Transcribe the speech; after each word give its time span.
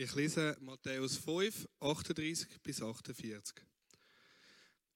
Ich 0.00 0.14
lese 0.14 0.56
Matthäus 0.60 1.16
5, 1.16 1.66
38 1.80 2.62
bis 2.62 2.80
48. 2.80 3.56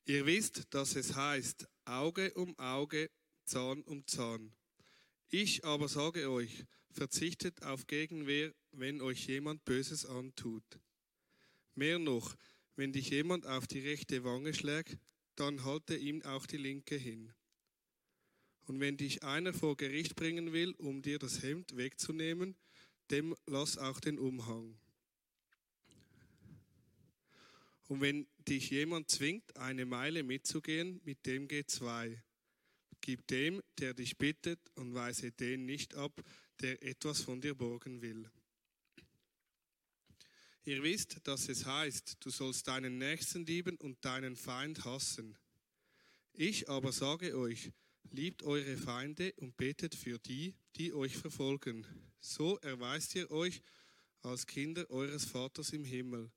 Ihr 0.04 0.26
wisst, 0.26 0.72
dass 0.72 0.94
es 0.94 1.16
heißt, 1.16 1.66
Auge 1.84 2.32
um 2.34 2.56
Auge, 2.56 3.10
Zahn 3.44 3.82
um 3.82 4.06
Zahn. 4.06 4.54
Ich 5.28 5.64
aber 5.64 5.88
sage 5.88 6.30
euch, 6.30 6.64
verzichtet 6.92 7.64
auf 7.64 7.88
Gegenwehr, 7.88 8.54
wenn 8.70 9.00
euch 9.00 9.26
jemand 9.26 9.64
Böses 9.64 10.06
antut. 10.06 10.62
Mehr 11.74 11.98
noch, 11.98 12.36
wenn 12.76 12.92
dich 12.92 13.10
jemand 13.10 13.44
auf 13.44 13.66
die 13.66 13.80
rechte 13.80 14.22
Wange 14.22 14.54
schlägt, 14.54 14.98
dann 15.34 15.64
halte 15.64 15.96
ihm 15.96 16.22
auch 16.22 16.46
die 16.46 16.58
linke 16.58 16.94
hin. 16.94 17.32
Und 18.66 18.78
wenn 18.78 18.96
dich 18.96 19.24
einer 19.24 19.52
vor 19.52 19.76
Gericht 19.76 20.14
bringen 20.14 20.52
will, 20.52 20.76
um 20.78 21.02
dir 21.02 21.18
das 21.18 21.42
Hemd 21.42 21.76
wegzunehmen, 21.76 22.54
dem 23.10 23.34
lass 23.46 23.78
auch 23.78 23.98
den 23.98 24.20
Umhang. 24.20 24.78
Und 27.88 28.00
wenn 28.00 28.26
dich 28.48 28.70
jemand 28.70 29.10
zwingt, 29.10 29.56
eine 29.56 29.84
Meile 29.84 30.22
mitzugehen, 30.22 31.00
mit 31.04 31.26
dem 31.26 31.48
geh 31.48 31.64
zwei. 31.66 32.22
Gib 33.00 33.26
dem, 33.26 33.62
der 33.78 33.94
dich 33.94 34.16
bittet, 34.16 34.60
und 34.76 34.94
weise 34.94 35.32
den 35.32 35.66
nicht 35.66 35.94
ab, 35.94 36.22
der 36.60 36.82
etwas 36.82 37.20
von 37.20 37.40
dir 37.40 37.54
borgen 37.54 38.00
will. 38.00 38.30
Ihr 40.64 40.82
wisst, 40.84 41.18
dass 41.24 41.48
es 41.48 41.66
heißt, 41.66 42.18
du 42.20 42.30
sollst 42.30 42.68
deinen 42.68 42.98
Nächsten 42.98 43.44
lieben 43.44 43.76
und 43.78 44.04
deinen 44.04 44.36
Feind 44.36 44.84
hassen. 44.84 45.36
Ich 46.32 46.68
aber 46.68 46.92
sage 46.92 47.36
euch, 47.36 47.72
liebt 48.12 48.44
eure 48.44 48.76
Feinde 48.76 49.32
und 49.38 49.56
betet 49.56 49.96
für 49.96 50.20
die, 50.20 50.54
die 50.76 50.92
euch 50.92 51.16
verfolgen. 51.16 51.84
So 52.20 52.58
erweist 52.58 53.16
ihr 53.16 53.30
euch 53.32 53.60
als 54.20 54.46
Kinder 54.46 54.88
eures 54.88 55.24
Vaters 55.24 55.72
im 55.72 55.84
Himmel. 55.84 56.30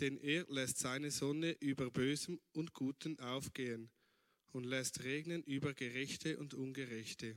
Denn 0.00 0.16
er 0.18 0.44
lässt 0.48 0.78
seine 0.78 1.10
Sonne 1.10 1.56
über 1.60 1.90
Bösem 1.90 2.40
und 2.52 2.72
Guten 2.72 3.18
aufgehen 3.20 3.90
und 4.52 4.64
lässt 4.64 5.04
regnen 5.04 5.42
über 5.44 5.74
Gerechte 5.74 6.38
und 6.38 6.54
Ungerechte. 6.54 7.36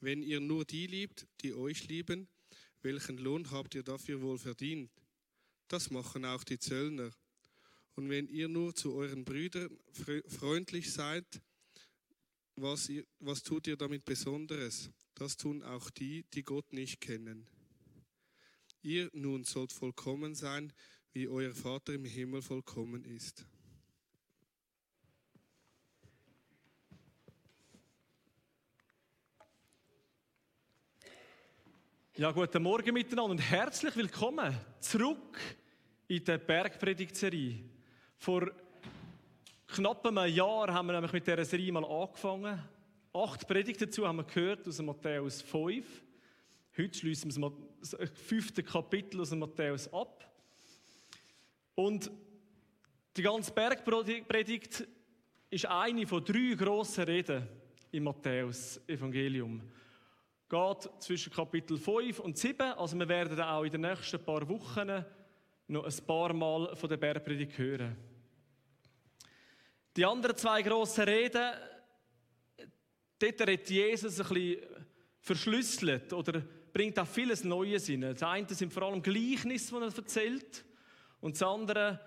Wenn 0.00 0.22
ihr 0.22 0.40
nur 0.40 0.64
die 0.64 0.86
liebt, 0.86 1.26
die 1.42 1.54
euch 1.54 1.86
lieben, 1.86 2.28
welchen 2.82 3.18
Lohn 3.18 3.50
habt 3.52 3.76
ihr 3.76 3.84
dafür 3.84 4.20
wohl 4.20 4.38
verdient? 4.38 4.90
Das 5.68 5.90
machen 5.90 6.24
auch 6.24 6.42
die 6.42 6.58
Zöllner. 6.58 7.12
Und 7.94 8.08
wenn 8.10 8.26
ihr 8.26 8.48
nur 8.48 8.74
zu 8.74 8.94
euren 8.94 9.24
Brüdern 9.24 9.70
freundlich 10.26 10.92
seid, 10.92 11.24
was, 12.56 12.88
ihr, 12.88 13.06
was 13.20 13.42
tut 13.42 13.66
ihr 13.66 13.76
damit 13.76 14.04
Besonderes? 14.04 14.90
Das 15.14 15.36
tun 15.36 15.62
auch 15.62 15.90
die, 15.90 16.24
die 16.34 16.42
Gott 16.42 16.72
nicht 16.72 17.00
kennen. 17.00 17.46
Ihr 18.84 19.08
nun 19.12 19.44
sollt 19.44 19.72
vollkommen 19.72 20.34
sein, 20.34 20.72
wie 21.12 21.28
euer 21.28 21.54
Vater 21.54 21.92
im 21.92 22.04
Himmel 22.04 22.42
vollkommen 22.42 23.04
ist. 23.04 23.46
Ja, 32.16 32.32
guten 32.32 32.60
Morgen 32.60 32.92
miteinander 32.92 33.30
und 33.30 33.38
herzlich 33.38 33.94
willkommen 33.94 34.52
zurück 34.80 35.38
in 36.08 36.24
der 36.24 36.38
Bergpredigtserie. 36.38 37.60
Vor 38.18 38.50
knapp 39.68 40.04
einem 40.04 40.26
Jahr 40.34 40.74
haben 40.74 40.88
wir 40.88 40.94
nämlich 40.94 41.12
mit 41.12 41.24
dieser 41.24 41.44
Serie 41.44 41.70
mal 41.70 41.84
angefangen. 41.84 42.60
Acht 43.12 43.46
Predigten 43.46 43.84
dazu 43.84 44.08
haben 44.08 44.16
wir 44.16 44.24
gehört 44.24 44.66
aus 44.66 44.82
Matthäus 44.82 45.40
5. 45.40 45.86
Heute 46.76 46.98
schließen 46.98 47.30
wir 47.36 47.71
das 47.82 47.96
fünfte 48.14 48.62
Kapitel 48.62 49.20
aus 49.20 49.32
Matthäus 49.32 49.92
ab. 49.92 50.30
Und 51.74 52.10
die 53.16 53.22
ganze 53.22 53.52
Bergpredigt 53.52 54.86
ist 55.50 55.66
eine 55.66 56.06
von 56.06 56.24
drei 56.24 56.54
grossen 56.54 57.04
Reden 57.04 57.48
im 57.90 58.04
Matthäus-Evangelium 58.04 59.60
geht 60.48 60.90
zwischen 60.98 61.32
Kapitel 61.32 61.78
5 61.78 62.20
und 62.20 62.36
7. 62.36 62.60
Also 62.60 62.98
wir 62.98 63.08
werden 63.08 63.40
auch 63.40 63.64
in 63.64 63.72
den 63.72 63.80
nächsten 63.80 64.22
paar 64.22 64.46
Wochen 64.46 65.02
noch 65.66 65.84
ein 65.84 66.06
paar 66.06 66.34
Mal 66.34 66.76
von 66.76 66.90
der 66.90 66.98
Bergpredigt 66.98 67.56
hören. 67.56 67.96
Die 69.96 70.04
anderen 70.04 70.36
zwei 70.36 70.60
grossen 70.60 71.04
Reden, 71.04 71.52
dort 73.18 73.40
redet 73.40 73.70
Jesus 73.70 74.20
ein 74.20 74.28
bisschen 74.28 74.66
verschlüsselt 75.20 76.12
oder 76.12 76.42
bringt 76.72 76.98
auch 76.98 77.06
vieles 77.06 77.44
Neues 77.44 77.88
rein. 77.88 78.00
Das 78.00 78.22
eine 78.22 78.48
sind 78.48 78.72
vor 78.72 78.84
allem 78.84 79.02
Gleichnisse, 79.02 79.74
die 79.74 79.82
er 79.82 79.96
erzählt. 79.96 80.64
Und 81.20 81.34
das 81.34 81.42
andere, 81.42 82.00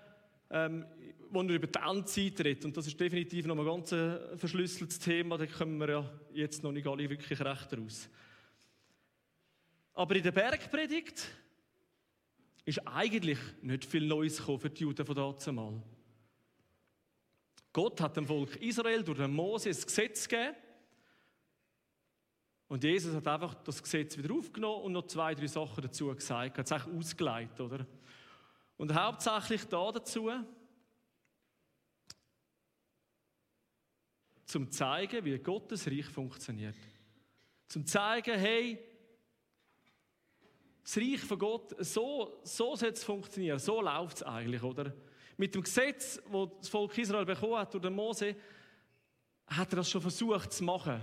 ähm, 0.50 0.86
wo 1.30 1.42
er 1.42 1.50
über 1.50 1.68
die 1.68 1.80
Endzeit 1.80 2.40
redet. 2.42 2.66
Und 2.66 2.76
das 2.76 2.88
ist 2.88 3.00
definitiv 3.00 3.46
noch 3.46 3.58
ein 3.58 3.66
ganz 3.66 3.92
äh, 3.92 4.38
verschlüsseltes 4.38 5.00
Thema. 5.00 5.38
Da 5.38 5.46
kommen 5.46 5.78
wir 5.80 5.90
ja 5.90 6.12
jetzt 6.34 6.64
noch 6.64 6.72
nicht 6.72 6.88
alle 6.88 7.10
wirklich 7.10 7.40
recht 7.40 7.78
raus. 7.78 8.10
Aber 9.94 10.16
in 10.16 10.24
der 10.24 10.32
Bergpredigt 10.32 11.28
ist 12.66 12.86
eigentlich 12.88 13.40
nicht 13.62 13.86
viel 13.86 14.08
Neues 14.08 14.38
gekommen 14.38 14.60
für 14.60 14.70
die 14.70 14.84
Juden 14.84 15.06
von 15.06 15.16
damals. 15.16 15.50
Gott 17.72 18.02
hat 18.02 18.18
dem 18.18 18.26
Volk 18.26 18.56
Israel 18.58 19.04
durch 19.04 19.18
den 19.18 19.32
Mose 19.32 19.70
ein 19.70 19.76
Gesetz 19.76 20.28
gegeben. 20.28 20.56
Und 22.76 22.84
Jesus 22.84 23.16
hat 23.16 23.26
einfach 23.26 23.54
das 23.64 23.82
Gesetz 23.82 24.18
wieder 24.18 24.34
aufgenommen 24.34 24.84
und 24.84 24.92
noch 24.92 25.08
zwei, 25.08 25.34
drei 25.34 25.48
Sachen 25.48 25.82
dazu 25.82 26.14
gesagt. 26.14 26.58
Hat 26.58 26.66
es 26.66 26.72
eigentlich 26.74 26.94
ausgeleitet, 26.94 27.58
oder? 27.62 27.88
Und 28.76 28.94
hauptsächlich 28.94 29.64
da 29.64 29.94
dazu, 29.94 30.30
zum 34.46 34.70
zeigen, 34.70 35.24
wie 35.24 35.40
Gottes 35.40 35.88
Reich 35.88 36.08
funktioniert. 36.08 36.76
Zum 37.70 37.86
zeigen, 37.86 38.38
hey, 38.38 38.78
das 40.84 40.98
Reich 40.98 41.22
von 41.22 41.40
Gott, 41.40 41.76
so, 41.80 42.42
so 42.44 42.76
soll 42.76 42.90
es 42.90 43.06
funktionieren, 43.06 43.58
so 43.58 43.80
läuft 43.80 44.18
es 44.18 44.24
eigentlich, 44.24 44.64
oder? 44.64 44.94
Mit 45.38 45.56
dem 45.56 45.64
Gesetz, 45.64 46.22
das 46.30 46.50
das 46.60 46.68
Volk 46.68 46.98
Israel 46.98 47.24
bekommen 47.24 47.56
hat 47.56 47.74
durch 47.74 47.84
den 47.84 47.94
Mose, 47.94 48.36
hat 49.48 49.72
er 49.72 49.78
das 49.78 49.90
schon 49.90 50.02
versucht 50.02 50.52
zu 50.52 50.66
machen. 50.66 51.00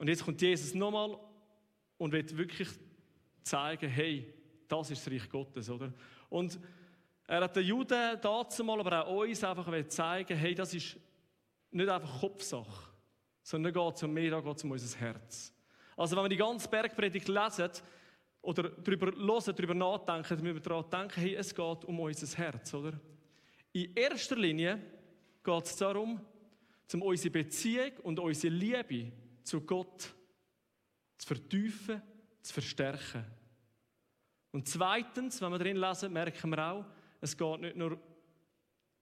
Und 0.00 0.08
jetzt 0.08 0.24
kommt 0.24 0.40
Jesus 0.40 0.72
nochmal 0.72 1.14
und 1.98 2.10
wird 2.10 2.34
wirklich 2.34 2.70
zeigen, 3.42 3.86
hey, 3.86 4.32
das 4.66 4.90
ist 4.90 5.04
das 5.06 5.12
Reich 5.12 5.28
Gottes, 5.28 5.68
oder? 5.68 5.92
Und 6.30 6.58
er 7.26 7.42
hat 7.42 7.54
den 7.54 7.66
Juden 7.66 8.18
dazu 8.22 8.64
mal, 8.64 8.80
aber 8.80 9.06
auch 9.06 9.20
uns 9.20 9.44
einfach 9.44 9.70
zeigen, 9.88 10.38
hey, 10.38 10.54
das 10.54 10.72
ist 10.72 10.96
nicht 11.70 11.88
einfach 11.90 12.18
Kopfsache, 12.18 12.88
sondern 13.42 13.74
geht 13.74 13.94
es 13.94 14.02
um 14.02 14.14
mehr, 14.14 14.30
da 14.30 14.40
geht 14.40 14.56
es 14.56 14.64
um 14.64 14.70
unser 14.70 14.98
Herz. 14.98 15.52
Also 15.98 16.16
wenn 16.16 16.24
wir 16.24 16.30
die 16.30 16.36
ganze 16.38 16.66
Bergpredigt 16.66 17.28
lesen 17.28 17.68
oder 18.40 18.70
darüber 18.70 19.12
hören, 19.14 19.54
darüber 19.54 19.74
nachdenken, 19.74 20.28
dann 20.30 20.42
müssen 20.42 20.54
wir 20.54 20.62
daran 20.62 20.88
denken, 20.88 21.20
hey, 21.20 21.34
es 21.34 21.54
geht 21.54 21.84
um 21.84 22.00
unser 22.00 22.38
Herz, 22.38 22.72
oder? 22.72 22.98
In 23.74 23.94
erster 23.94 24.36
Linie 24.36 24.80
geht 25.44 25.64
es 25.66 25.76
darum, 25.76 26.22
um 26.90 27.02
unsere 27.02 27.30
Beziehung 27.30 27.92
und 28.02 28.18
unsere 28.18 28.54
Liebe 28.54 29.12
zu 29.50 29.60
Gott 29.62 30.14
zu 31.18 31.26
vertiefen, 31.26 32.00
zu 32.40 32.52
verstärken. 32.52 33.24
Und 34.52 34.68
zweitens, 34.68 35.42
wenn 35.42 35.50
wir 35.50 35.58
drin 35.58 35.76
lesen, 35.76 36.12
merken 36.12 36.50
wir 36.50 36.64
auch, 36.64 36.84
es 37.20 37.36
geht 37.36 37.60
nicht 37.60 37.74
nur 37.74 38.00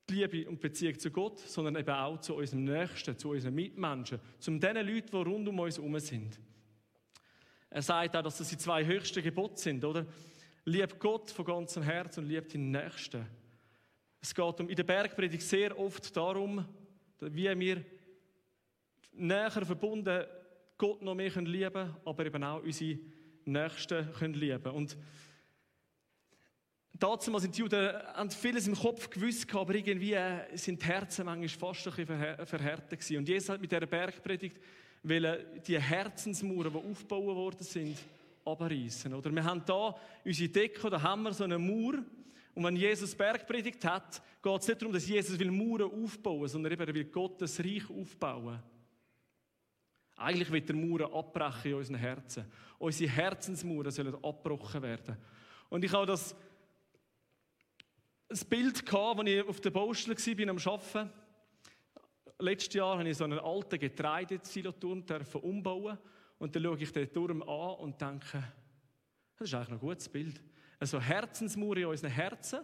die 0.09 0.15
Liebe 0.15 0.49
und 0.49 0.59
Beziehung 0.59 0.99
zu 0.99 1.11
Gott, 1.11 1.39
sondern 1.41 1.77
eben 1.77 1.91
auch 1.91 2.19
zu 2.21 2.35
unserem 2.35 2.65
Nächsten, 2.65 3.19
zu 3.19 3.31
unseren 3.31 3.55
Mitmenschen, 3.55 4.21
zu 4.39 4.51
den 4.59 4.77
Leuten, 4.87 5.11
die 5.11 5.17
rund 5.17 5.47
um 5.49 5.59
uns 5.59 5.77
herum 5.77 5.99
sind. 6.01 6.41
Er 7.69 7.83
sagt 7.83 8.17
auch, 8.17 8.23
dass 8.23 8.39
das 8.39 8.49
die 8.49 8.57
zwei 8.57 8.87
höchsten 8.87 9.23
Gebote 9.23 9.61
sind, 9.61 9.85
oder? 9.85 10.07
Lieb 10.65 10.99
Gott 10.99 11.31
von 11.31 11.45
ganzem 11.45 11.83
Herzen 11.83 12.25
und 12.25 12.31
lieb 12.31 12.49
den 12.49 12.71
Nächsten. 12.71 13.27
Es 14.19 14.35
geht 14.35 14.61
um, 14.61 14.71
in 14.71 14.77
der 14.77 14.85
Bergpredigt 14.85 15.43
sehr 15.43 15.79
oft 15.79 16.17
darum, 16.17 16.67
wie 17.21 17.59
wir 17.59 17.85
näher 19.13 19.51
verbunden 19.51 20.25
Gott 20.79 21.03
noch 21.03 21.15
mehr 21.15 21.31
lieben 21.31 21.73
können, 21.73 21.97
aber 22.05 22.27
eben 22.27 22.45
auch 22.45 22.63
unsere 22.63 22.99
Nächsten 23.45 24.13
können 24.13 24.35
lieben 24.35 24.73
Und 24.73 24.97
Dazu 26.99 27.39
sind 27.39 27.57
die 27.57 27.61
Juden 27.61 27.95
vieles 28.31 28.67
im 28.67 28.75
Kopf 28.75 29.09
gewusst, 29.09 29.55
aber 29.55 29.73
irgendwie 29.73 30.15
äh, 30.15 30.57
sind 30.57 30.83
die 30.83 30.87
Herzen 30.87 31.27
manchmal 31.27 31.49
fast 31.49 31.87
ein 31.87 32.07
bisschen 32.07 32.47
verhärtet 32.47 32.99
gewesen. 32.99 33.19
Und 33.19 33.29
Jesus 33.29 33.51
hat 33.51 33.61
mit 33.61 33.71
dieser 33.71 33.87
Bergpredigt 33.87 34.57
die 35.05 35.81
Herzensmauern, 35.81 36.73
die 36.73 36.91
aufgebaut 36.91 37.37
worden 37.37 37.63
sind, 37.63 37.97
abreißen. 38.45 39.15
Oder 39.15 39.33
wir 39.33 39.45
haben 39.45 39.63
da 39.65 39.95
unsere 40.25 40.49
Decke, 40.49 40.91
da 40.91 41.01
haben 41.01 41.23
wir 41.23 41.33
so 41.33 41.45
eine 41.45 41.57
Mauer. 41.57 42.03
Und 42.55 42.65
wenn 42.65 42.75
Jesus 42.75 43.15
Bergpredigt 43.15 43.85
hat, 43.85 44.21
geht 44.43 44.61
es 44.61 44.67
nicht 44.67 44.83
darum, 44.83 44.93
dass 44.93 45.07
Jesus 45.07 45.39
will 45.39 45.53
Mauern 45.53 45.93
aufbauen, 46.03 46.49
sondern 46.49 46.73
eben 46.73 46.83
er 46.83 46.95
will 46.95 47.05
Gottes 47.05 47.61
Reich 47.61 47.89
aufbauen. 47.89 48.61
Eigentlich 50.19 50.51
wird 50.51 50.69
der 50.69 50.77
Mauer 50.77 51.15
abbrechen 51.15 51.71
in 51.71 51.75
unseren 51.77 51.97
Herzen. 51.97 52.45
Unsere 52.79 53.11
Herzensmauern 53.11 53.91
sollen 53.91 54.15
abgebrochen 54.23 54.83
werden. 54.83 55.17
Und 55.69 55.85
ich 55.85 55.93
habe 55.93 56.07
das, 56.07 56.35
das 58.29 58.45
Bild 58.45 58.85
gehabt, 58.85 59.21
als 59.21 59.29
ich 59.29 59.49
auf 59.49 59.61
der 59.61 59.71
Baustelle 59.71 60.17
war, 60.17 60.49
am 60.49 60.59
Arbeiten. 60.59 61.13
Letztes 62.41 62.75
Jahr 62.75 62.99
habe 62.99 63.09
ich 63.09 63.17
so 63.17 63.25
einen 63.25 63.39
alten 63.39 63.79
Getreidesiloturm 63.79 65.05
umbauen 65.41 65.99
und 66.39 66.55
dann 66.55 66.63
schaue 66.63 66.79
ich 66.79 66.93
den 66.93 67.13
Turm 67.13 67.43
an 67.43 67.75
und 67.77 68.01
denke, 68.01 68.43
das 69.37 69.49
ist 69.49 69.55
eigentlich 69.55 69.71
ein 69.71 69.79
gutes 69.79 70.09
Bild. 70.09 70.41
Also 70.79 71.01
Herzensmauer 71.01 71.77
in 71.77 71.87
unseren 71.87 72.11
Herzen 72.11 72.61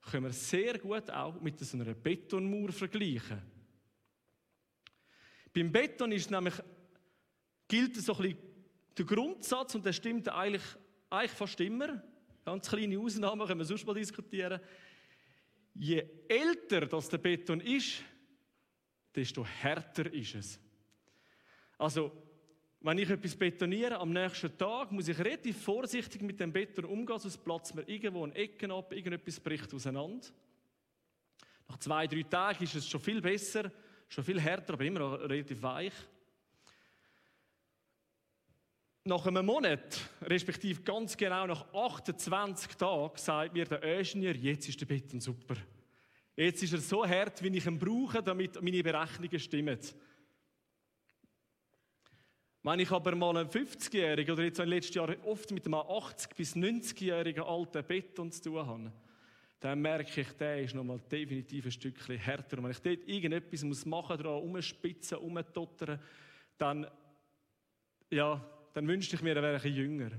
können 0.00 0.24
wir 0.24 0.32
sehr 0.32 0.78
gut 0.78 1.10
auch 1.10 1.40
mit 1.40 1.58
so 1.58 1.76
einer 1.76 1.94
Betonmauer 1.94 2.72
vergleichen. 2.72 3.42
Beim 5.52 5.72
Beton 5.72 6.12
ist 6.12 6.30
nämlich, 6.30 6.54
gilt 7.68 7.96
so 7.96 8.14
ein 8.14 8.22
bisschen 8.22 8.38
der 8.96 9.04
Grundsatz, 9.04 9.74
und 9.74 9.84
der 9.84 9.92
stimmt 9.92 10.28
eigentlich, 10.28 10.62
eigentlich 11.10 11.32
fast 11.32 11.60
immer, 11.60 12.02
ganz 12.44 12.68
kleine 12.68 12.98
Ausnahmen 12.98 13.46
können 13.46 13.60
wir 13.60 13.64
sonst 13.64 13.86
mal 13.86 13.94
diskutieren, 13.94 14.60
je 15.74 16.02
älter 16.28 16.86
das 16.86 17.08
der 17.08 17.18
Beton 17.18 17.60
ist, 17.60 18.02
desto 19.14 19.44
härter 19.44 20.12
ist 20.12 20.34
es. 20.34 20.60
Also, 21.78 22.12
wenn 22.80 22.98
ich 22.98 23.10
etwas 23.10 23.34
betoniere, 23.34 23.98
am 23.98 24.12
nächsten 24.12 24.56
Tag 24.56 24.92
muss 24.92 25.08
ich 25.08 25.18
relativ 25.18 25.60
vorsichtig 25.60 26.22
mit 26.22 26.38
dem 26.38 26.52
Beton 26.52 26.84
umgehen, 26.84 27.18
sonst 27.18 27.38
platzt 27.38 27.74
mir 27.74 27.82
irgendwo 27.88 28.24
ein 28.24 28.32
Ecken 28.32 28.70
ab, 28.70 28.92
irgendetwas 28.92 29.40
bricht 29.40 29.72
auseinander. 29.74 30.26
Nach 31.68 31.78
zwei, 31.78 32.06
drei 32.06 32.22
Tagen 32.22 32.62
ist 32.64 32.76
es 32.76 32.88
schon 32.88 33.00
viel 33.00 33.20
besser, 33.20 33.72
schon 34.08 34.24
viel 34.24 34.40
härter, 34.40 34.74
aber 34.74 34.84
immer 34.84 35.00
noch 35.00 35.20
relativ 35.20 35.60
weich. 35.62 35.94
Nach 39.08 39.24
einem 39.24 39.46
Monat, 39.46 40.00
respektive 40.22 40.82
ganz 40.82 41.16
genau 41.16 41.46
nach 41.46 41.72
28 41.72 42.74
Tagen, 42.74 43.16
sagt 43.16 43.52
mir 43.52 43.64
der 43.64 43.80
Ingenieur, 43.80 44.34
jetzt 44.34 44.68
ist 44.68 44.80
der 44.80 44.86
Beton 44.86 45.20
super. 45.20 45.54
Jetzt 46.34 46.64
ist 46.64 46.72
er 46.72 46.80
so 46.80 47.06
hart, 47.06 47.40
wie 47.40 47.56
ich 47.56 47.66
ihn 47.66 47.78
brauche, 47.78 48.20
damit 48.20 48.60
meine 48.60 48.82
Berechnungen 48.82 49.38
stimmen. 49.38 49.78
Wenn 52.64 52.80
ich 52.80 52.90
aber 52.90 53.14
mal 53.14 53.36
einen 53.36 53.48
50-Jährigen 53.48 54.32
oder 54.32 54.42
jetzt 54.42 54.58
den 54.58 54.70
letzten 54.70 54.98
Jahren 54.98 55.20
oft 55.22 55.52
mit 55.52 55.66
einem 55.66 55.74
80- 55.76 56.34
bis 56.36 56.56
90-jährigen 56.56 57.44
alten 57.44 57.84
Beton 57.86 58.32
zu 58.32 58.42
tun 58.42 58.66
habe, 58.66 58.92
dann 59.60 59.82
merke 59.82 60.20
ich, 60.20 60.32
der 60.32 60.62
ist 60.62 60.74
nochmal 60.74 60.98
definitiv 60.98 61.66
ein 61.66 61.70
Stückchen 61.70 62.18
härter. 62.18 62.58
Und 62.58 62.64
wenn 62.64 62.72
ich 62.72 62.82
dort 62.82 63.08
irgendetwas 63.08 63.86
machen 63.86 64.20
muss, 64.20 64.42
umspitzen, 64.42 65.18
umtottern, 65.18 66.00
dann, 66.58 66.88
ja, 68.10 68.44
dann 68.76 68.86
wünschte 68.86 69.16
ich 69.16 69.22
mir, 69.22 69.34
er 69.34 69.42
wäre 69.42 69.58
ein 69.58 69.72
jünger. 69.72 70.10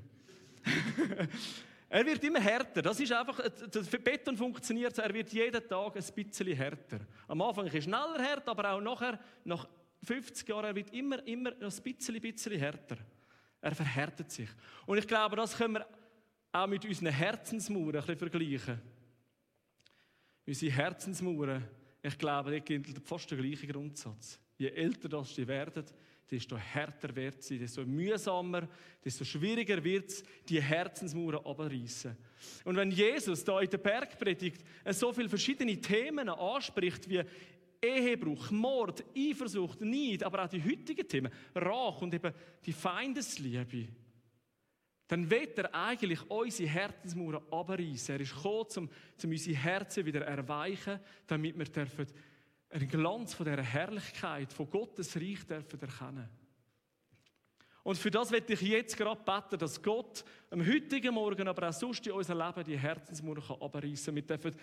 er 1.90 2.06
wird 2.08 2.24
immer 2.24 2.40
härter. 2.40 2.82
Das 2.82 3.00
ist 3.00 3.12
einfach, 3.12 3.40
der 3.40 4.00
Beton 4.00 4.36
funktioniert 4.36 4.96
so, 4.96 5.04
er 5.04 5.14
wird 5.14 5.32
jeden 5.32 5.68
Tag 5.68 5.96
ein 5.96 6.04
bisschen 6.16 6.56
härter. 6.56 7.02
Am 7.28 7.40
Anfang 7.40 7.68
ist 7.68 7.76
er 7.76 7.82
schneller 7.84 8.18
hart, 8.18 8.50
aber 8.50 8.72
auch 8.72 8.82
nachher, 8.82 9.20
nach 9.44 9.68
50 10.02 10.50
Jahren, 10.50 10.66
er 10.66 10.76
wird 10.76 10.92
immer, 10.92 11.24
immer 11.28 11.52
ein 11.52 11.72
bisschen, 11.84 12.20
bisschen 12.20 12.58
härter. 12.58 12.98
Er 13.62 13.76
verhärtet 13.76 14.32
sich. 14.32 14.50
Und 14.88 14.98
ich 14.98 15.08
glaube, 15.08 15.36
das 15.36 15.56
können 15.56 15.76
wir 15.76 15.88
auch 16.52 16.66
mit 16.66 16.84
unseren 16.84 17.14
Herzensmauern 17.14 17.98
ein 17.98 18.02
bisschen 18.02 18.18
vergleichen. 18.18 18.82
Unsere 20.48 20.72
Herzensmauern, 20.72 21.64
ich 22.02 22.18
glaube, 22.18 22.50
da 22.50 22.58
gilt 22.58 22.88
fast 23.06 23.30
der 23.30 23.38
gleiche 23.38 23.68
Grundsatz. 23.68 24.40
Je 24.58 24.70
älter 24.70 25.10
das 25.10 25.36
sie 25.36 25.48
werden, 25.48 25.86
desto 26.30 26.58
härter 26.58 27.16
wird 27.16 27.42
sie, 27.42 27.58
desto 27.58 27.86
mühsamer, 27.86 28.68
desto 29.04 29.24
schwieriger 29.24 29.84
wird 29.84 30.10
es, 30.10 30.24
die 30.48 30.62
Herzensmauern 30.62 31.46
abreißen. 31.46 32.16
Und 32.66 32.76
wenn 32.76 32.92
Jesus 32.92 33.44
da 33.44 33.60
in 33.62 33.70
der 33.70 33.78
Bergpredigt 33.78 34.64
so 34.92 35.14
viele 35.14 35.30
verschiedene 35.30 35.80
Themen 35.80 36.30
anspricht, 36.30 37.10
wie 37.10 37.24
Ehebruch, 37.82 38.52
Mord, 38.52 39.04
Eifersucht, 39.16 39.82
Neid, 39.82 40.24
aber 40.24 40.44
auch 40.44 40.50
die 40.50 40.64
heutigen 40.64 41.08
Themen, 41.08 41.32
Rach 41.56 42.02
und 42.02 42.14
eben 42.14 42.34
die 42.66 42.74
Feindesliebe, 42.74 43.88
dann 45.08 45.30
wird 45.30 45.58
er 45.58 45.74
eigentlich 45.74 46.30
unsere 46.30 46.68
Herzensmauern 46.68 47.42
abreißen. 47.50 48.16
Er 48.16 48.22
ist 48.22 48.36
gekommen, 48.36 48.68
um, 48.76 48.90
um 49.24 49.30
unsere 49.30 49.56
Herzen 49.56 50.06
wieder 50.06 50.26
erweichen, 50.26 51.00
damit 51.26 51.58
wir 51.58 51.66
dürfen 51.66 52.08
einen 52.70 52.88
Glanz 52.88 53.34
von 53.34 53.46
dieser 53.46 53.62
Herrlichkeit, 53.62 54.52
von 54.52 54.70
Gottes 54.70 55.16
Reich 55.16 55.46
dürfen 55.46 55.80
erkennen. 55.80 56.30
Und 57.84 57.98
für 57.98 58.12
das 58.12 58.32
werde 58.32 58.52
ich 58.52 58.62
jetzt 58.62 58.98
gerade 58.98 59.24
beten, 59.24 59.58
dass 59.58 59.82
Gott 59.82 60.26
am 60.50 60.66
heutigen 60.66 61.14
Morgen, 61.14 61.48
aber 61.48 61.70
auch 61.70 61.74
sonst 61.74 62.06
in 62.06 62.14
unserem 62.14 62.40
Leben 62.40 62.64
die 62.66 62.78
Herzensmauern 62.78 63.44
abreißen 63.62 64.14
kann. 64.14 64.16
Wir 64.16 64.22
dürfen 64.24 64.60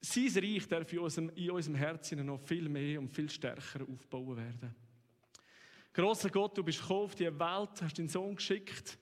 sein 0.00 0.44
Reich 0.44 0.68
darf 0.68 0.92
in 0.92 0.98
unserem, 0.98 1.30
in 1.30 1.50
unserem 1.50 1.76
Herzen 1.76 2.24
noch 2.24 2.40
viel 2.40 2.68
mehr 2.68 3.00
und 3.00 3.08
viel 3.08 3.28
stärker 3.28 3.86
aufbauen 3.88 4.36
werden. 4.36 4.74
Großer 5.92 6.28
Gott, 6.30 6.58
du 6.58 6.62
bist 6.62 6.80
gekommen 6.80 7.04
auf 7.04 7.14
diese 7.14 7.38
Welt, 7.38 7.82
hast 7.82 7.98
deinen 7.98 8.08
Sohn 8.08 8.36
geschickt, 8.36 8.98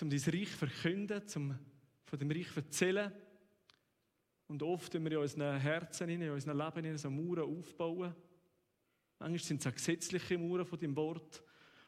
um 0.00 0.08
dein 0.08 0.20
Reich 0.20 0.50
zu 0.50 0.58
verkünden, 0.58 1.22
um 1.34 1.58
von 2.04 2.18
dem 2.18 2.30
Reich 2.30 2.52
zu 2.52 2.60
erzählen. 2.60 3.12
Und 4.54 4.62
oft 4.62 4.92
tun 4.92 5.02
wir 5.02 5.10
in 5.10 5.18
unseren 5.18 5.58
Herzen, 5.58 6.08
in 6.08 6.30
unserem 6.30 6.56
Leben 6.56 6.96
so 6.96 7.10
Mauern 7.10 7.42
aufbauen. 7.42 8.14
Manchmal 9.18 9.40
sind 9.40 9.60
es 9.60 9.66
auch 9.66 9.74
gesetzliche 9.74 10.38
Mauern 10.38 10.64
von 10.64 10.78
deinem 10.78 10.94
Wort. 10.94 11.42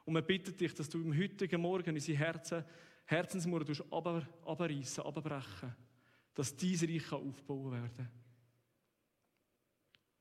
Und 0.04 0.14
wir 0.14 0.22
bitten 0.22 0.56
dich, 0.56 0.74
dass 0.74 0.88
du 0.88 1.00
im 1.00 1.16
heutigen 1.16 1.60
Morgen 1.60 1.94
unsere 1.94 2.18
Herzen, 2.18 2.64
Herzensmauern 3.04 4.26
abreißen, 4.44 5.04
abbrechen 5.04 5.76
dass 6.34 6.56
dein 6.56 6.74
Reich 6.74 7.12
aufbauen 7.12 7.70
werden 7.70 7.96
kann. 7.96 8.10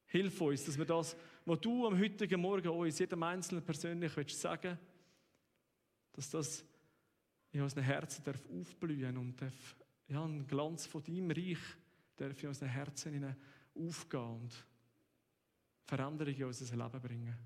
Hilf 0.05 0.39
uns, 0.39 0.65
dass 0.65 0.77
wir 0.77 0.85
das, 0.85 1.17
was 1.45 1.59
du 1.61 1.87
am 1.87 1.99
heutigen 1.99 2.39
Morgen 2.39 2.69
uns, 2.69 2.99
jedem 2.99 3.23
Einzelnen 3.23 3.65
persönlich 3.65 4.15
willst 4.15 4.39
sagen 4.39 4.77
dass 6.11 6.29
das 6.29 6.63
in 7.53 7.61
unseren 7.61 7.83
Herzen 7.83 8.23
darf 8.23 8.47
aufblühen 8.51 9.17
und 9.17 9.41
darf, 9.41 9.75
ja, 10.07 10.23
ein 10.23 10.45
Glanz 10.45 10.85
von 10.85 11.03
deinem 11.03 11.31
Reich 11.31 11.57
darf 12.15 12.41
in 12.41 12.49
unseren 12.49 12.69
Herzen 12.69 13.35
aufgehen 13.75 14.21
und 14.21 14.65
Veränderungen 15.83 16.37
in 16.37 16.45
unser 16.45 16.75
Leben 16.75 17.01
bringen. 17.01 17.37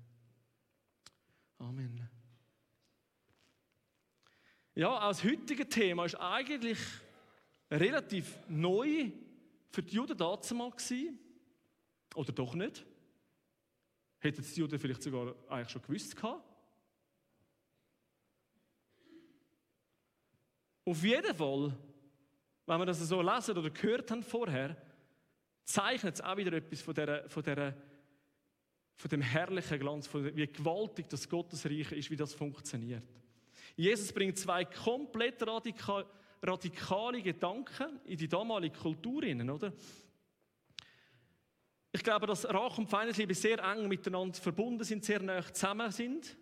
Amen. 1.58 2.08
Ja, 4.74 5.08
das 5.08 5.22
heutige 5.24 5.68
Thema 5.68 6.06
ist 6.06 6.14
eigentlich 6.14 6.78
relativ 7.70 8.38
neu 8.48 9.10
für 9.70 9.82
die 9.82 9.94
Juden 9.94 10.16
damals. 10.16 10.94
Oder 12.14 12.32
doch 12.32 12.54
nicht? 12.54 12.84
Hätten 14.18 14.42
die 14.42 14.60
Juden 14.60 14.78
vielleicht 14.78 15.02
sogar 15.02 15.34
eigentlich 15.48 15.70
schon 15.70 15.82
gewusst 15.82 16.16
gehabt? 16.16 16.44
Auf 20.84 21.04
jeden 21.04 21.34
Fall, 21.34 21.76
wenn 22.70 22.78
wir 22.78 22.86
das 22.86 23.00
so 23.00 23.20
lesen 23.20 23.58
oder 23.58 23.68
gehört 23.68 24.12
haben 24.12 24.22
vorher, 24.22 24.76
zeichnet 25.64 26.14
es 26.14 26.20
auch 26.20 26.36
wieder 26.36 26.52
etwas 26.52 26.80
von, 26.80 26.94
der, 26.94 27.28
von, 27.28 27.42
der, 27.42 27.74
von 28.94 29.08
dem 29.08 29.20
herrlichen 29.20 29.80
Glanz, 29.80 30.06
von 30.06 30.24
wie 30.36 30.46
gewaltig 30.46 31.08
das 31.08 31.28
Gottesreich 31.28 31.90
ist, 31.90 32.10
wie 32.12 32.16
das 32.16 32.32
funktioniert. 32.32 33.02
Jesus 33.74 34.12
bringt 34.12 34.38
zwei 34.38 34.64
komplett 34.64 35.44
radikal, 35.44 36.06
radikale 36.40 37.20
Gedanken 37.22 37.98
in 38.04 38.16
die 38.16 38.28
damalige 38.28 38.78
Kultur 38.78 39.24
hinein, 39.24 39.50
oder? 39.50 39.72
Ich 41.90 42.04
glaube, 42.04 42.28
dass 42.28 42.44
Rach 42.44 42.78
und 42.78 42.88
Feindesliebe 42.88 43.34
sehr 43.34 43.58
eng 43.58 43.88
miteinander 43.88 44.40
verbunden 44.40 44.84
sind, 44.84 45.04
sehr 45.04 45.20
nah 45.20 45.42
zusammen 45.52 45.90
sind. 45.90 46.36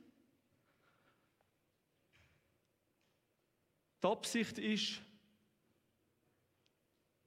Die 4.03 4.07
Absicht 4.07 4.59
ist, 4.59 5.01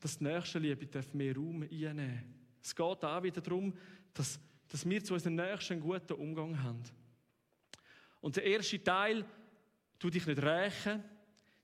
dass 0.02 0.18
die 0.18 0.26
Nächstenliebe 0.26 0.88
mehr 1.14 1.36
Raum 1.36 1.62
einnehmen 1.64 2.24
Es 2.62 2.76
geht 2.76 3.06
auch 3.06 3.24
wieder 3.24 3.40
darum, 3.40 3.74
dass, 4.14 4.40
dass 4.68 4.88
wir 4.88 5.04
zu 5.04 5.14
unseren 5.14 5.36
Nächsten 5.36 5.74
einen 5.74 5.82
guten 5.82 6.14
Umgang 6.14 6.62
haben. 6.62 6.84
Und 8.20 8.36
der 8.36 8.44
erste 8.44 8.84
Teil, 8.84 9.24
tu 9.98 10.10
dich 10.10 10.26
nicht 10.26 10.42
rächen, 10.42 11.04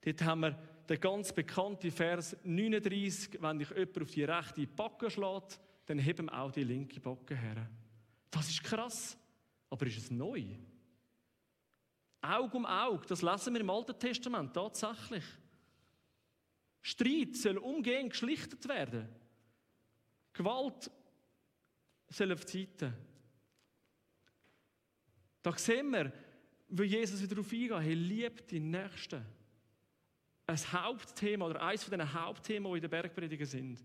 dort 0.01 0.21
haben 0.21 0.41
wir 0.41 0.59
der 0.87 0.97
ganz 0.97 1.33
bekannte 1.33 1.91
Vers 1.91 2.37
39, 2.43 3.41
wenn 3.41 3.59
dich 3.59 3.69
jemand 3.69 4.01
auf 4.01 4.11
die 4.11 4.23
rechte 4.23 4.67
Backe 4.67 5.09
schlägt, 5.09 5.59
dann 5.85 5.99
heben 5.99 6.29
auch 6.29 6.51
die 6.51 6.63
linke 6.63 6.99
Backe 6.99 7.35
her. 7.35 7.69
Das 8.29 8.49
ist 8.49 8.63
krass, 8.63 9.17
aber 9.69 9.85
ist 9.87 9.97
es 9.97 10.11
neu? 10.11 10.43
Auge 12.21 12.57
um 12.57 12.65
Auge, 12.65 13.05
das 13.07 13.21
lesen 13.21 13.53
wir 13.53 13.61
im 13.61 13.69
Alten 13.69 13.97
Testament 13.99 14.53
tatsächlich. 14.53 15.23
Streit 16.81 17.35
soll 17.35 17.57
umgehend 17.57 18.11
geschlichtet 18.11 18.67
werden. 18.67 19.07
Gewalt 20.33 20.91
soll 22.09 22.31
auf 22.31 22.45
die 22.45 22.65
Seite. 22.65 22.93
Da 25.41 25.57
sehen 25.57 25.91
wir, 25.91 26.11
wie 26.69 26.83
Jesus 26.83 27.21
wieder 27.21 27.35
darauf 27.35 27.51
eingeht, 27.51 27.79
hey, 27.79 27.93
liebt 27.93 28.51
die 28.51 28.59
Nächsten. 28.59 29.25
Ein 30.45 30.57
Hauptthema 30.57 31.45
oder 31.45 31.61
eines 31.61 31.83
von 31.83 31.97
den 31.97 32.13
Hauptthemen, 32.13 32.71
die 32.71 32.77
in 32.77 32.81
den 32.81 32.89
Bergpredigen 32.89 33.45
sind. 33.45 33.83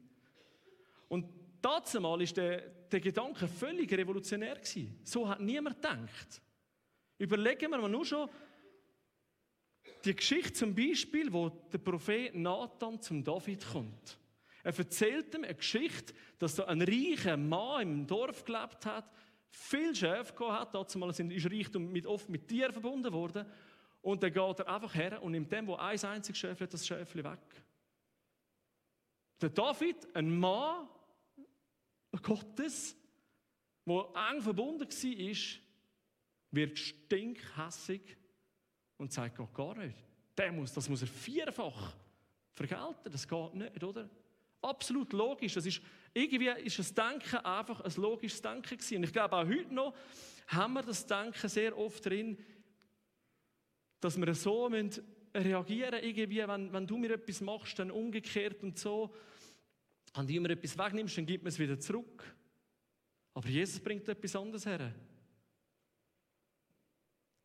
Und 1.08 1.26
dazu 1.60 2.00
mal 2.00 2.20
ist 2.22 2.36
der, 2.36 2.60
der 2.60 3.00
Gedanke 3.00 3.48
völlig 3.48 3.92
revolutionär 3.92 4.56
gewesen. 4.56 4.98
So 5.04 5.28
hat 5.28 5.40
niemand 5.40 5.76
gedacht. 5.76 6.40
Überlegen 7.18 7.70
wir 7.70 7.78
mal 7.78 7.88
nur 7.88 8.04
schon 8.04 8.28
die 10.04 10.14
Geschichte 10.14 10.52
zum 10.52 10.74
Beispiel, 10.74 11.32
wo 11.32 11.48
der 11.48 11.78
Prophet 11.78 12.34
Nathan 12.34 13.00
zum 13.00 13.22
David 13.22 13.64
kommt. 13.66 14.18
Er 14.64 14.76
erzählt 14.78 15.34
ihm 15.34 15.44
eine 15.44 15.54
Geschichte, 15.54 16.14
dass 16.38 16.54
da 16.54 16.64
ein 16.64 16.82
reicher 16.82 17.36
Mann 17.36 17.82
im 17.82 18.06
Dorf 18.06 18.44
gelebt 18.44 18.86
hat, 18.86 19.10
viel 19.50 19.94
Schäfe 19.94 20.34
gehabt 20.34 20.74
hat, 20.74 20.74
dazu 20.74 20.98
ist 21.04 21.46
Reichtum 21.46 21.90
mit, 21.90 22.06
oft 22.06 22.28
mit 22.28 22.48
Tieren 22.48 22.72
verbunden 22.72 23.12
worden. 23.12 23.46
Und 24.00 24.22
dann 24.22 24.32
geht 24.32 24.58
er 24.58 24.68
einfach 24.68 24.94
her 24.94 25.22
und 25.22 25.32
nimmt 25.32 25.52
dem, 25.52 25.66
wo 25.66 25.76
ein 25.76 26.02
einziges 26.02 26.38
Schäfchen 26.38 26.68
das 26.68 26.86
Schäfchen 26.86 27.24
weg. 27.24 27.64
Der 29.40 29.50
David, 29.50 29.96
ein 30.14 30.38
Mann 30.38 30.88
Gottes, 32.22 32.96
der 33.86 34.08
eng 34.30 34.40
verbunden 34.40 34.88
war, 34.88 35.36
wird 36.50 36.78
stinkhässig 36.78 38.16
und 39.02 39.12
sagt 39.12 39.36
Gott 39.36 39.52
gar 39.52 39.76
nicht. 39.76 39.96
Der 40.36 40.52
muss, 40.52 40.72
das 40.72 40.88
muss 40.88 41.02
er 41.02 41.08
vierfach 41.08 41.92
vergelten. 42.52 43.10
Das 43.10 43.26
geht 43.26 43.54
nicht, 43.54 43.82
oder? 43.82 44.08
Absolut 44.62 45.12
logisch. 45.12 45.54
Das 45.54 45.66
ist, 45.66 45.82
irgendwie 46.14 46.48
ist 46.48 46.78
das 46.78 46.94
Denken 46.94 47.36
einfach 47.38 47.80
ein 47.80 47.92
logisches 47.96 48.40
Denken 48.40 48.76
gewesen. 48.76 48.96
Und 48.98 49.04
ich 49.04 49.12
glaube, 49.12 49.36
auch 49.36 49.46
heute 49.46 49.74
noch 49.74 49.94
haben 50.46 50.74
wir 50.74 50.82
das 50.82 51.04
Denken 51.04 51.48
sehr 51.48 51.76
oft 51.76 52.06
drin, 52.06 52.38
dass 54.00 54.16
wir 54.16 54.34
so 54.34 54.66
reagieren 54.66 55.90
müssen, 55.90 56.04
irgendwie, 56.04 56.48
wenn, 56.48 56.72
wenn 56.72 56.86
du 56.86 56.96
mir 56.96 57.12
etwas 57.12 57.40
machst, 57.40 57.78
dann 57.78 57.90
umgekehrt 57.90 58.62
und 58.62 58.78
so. 58.78 59.12
Wenn 60.14 60.26
du 60.26 60.40
mir 60.40 60.50
etwas 60.50 60.78
wegnimmst, 60.78 61.18
dann 61.18 61.26
gibt 61.26 61.42
man 61.42 61.48
es 61.48 61.58
wieder 61.58 61.78
zurück. 61.78 62.22
Aber 63.34 63.48
Jesus 63.48 63.80
bringt 63.80 64.08
etwas 64.08 64.36
anderes 64.36 64.64
her. 64.64 64.94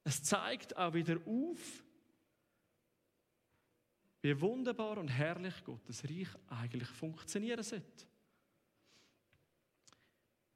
Es 0.07 0.23
zeigt 0.23 0.77
auch 0.77 0.93
wieder 0.93 1.17
auf, 1.25 1.83
wie 4.21 4.39
wunderbar 4.39 4.99
und 4.99 5.09
herrlich 5.09 5.61
Gottes 5.65 6.01
Reich 6.05 6.29
eigentlich 6.47 6.87
funktionieren 6.87 7.61
sollte. 7.61 8.05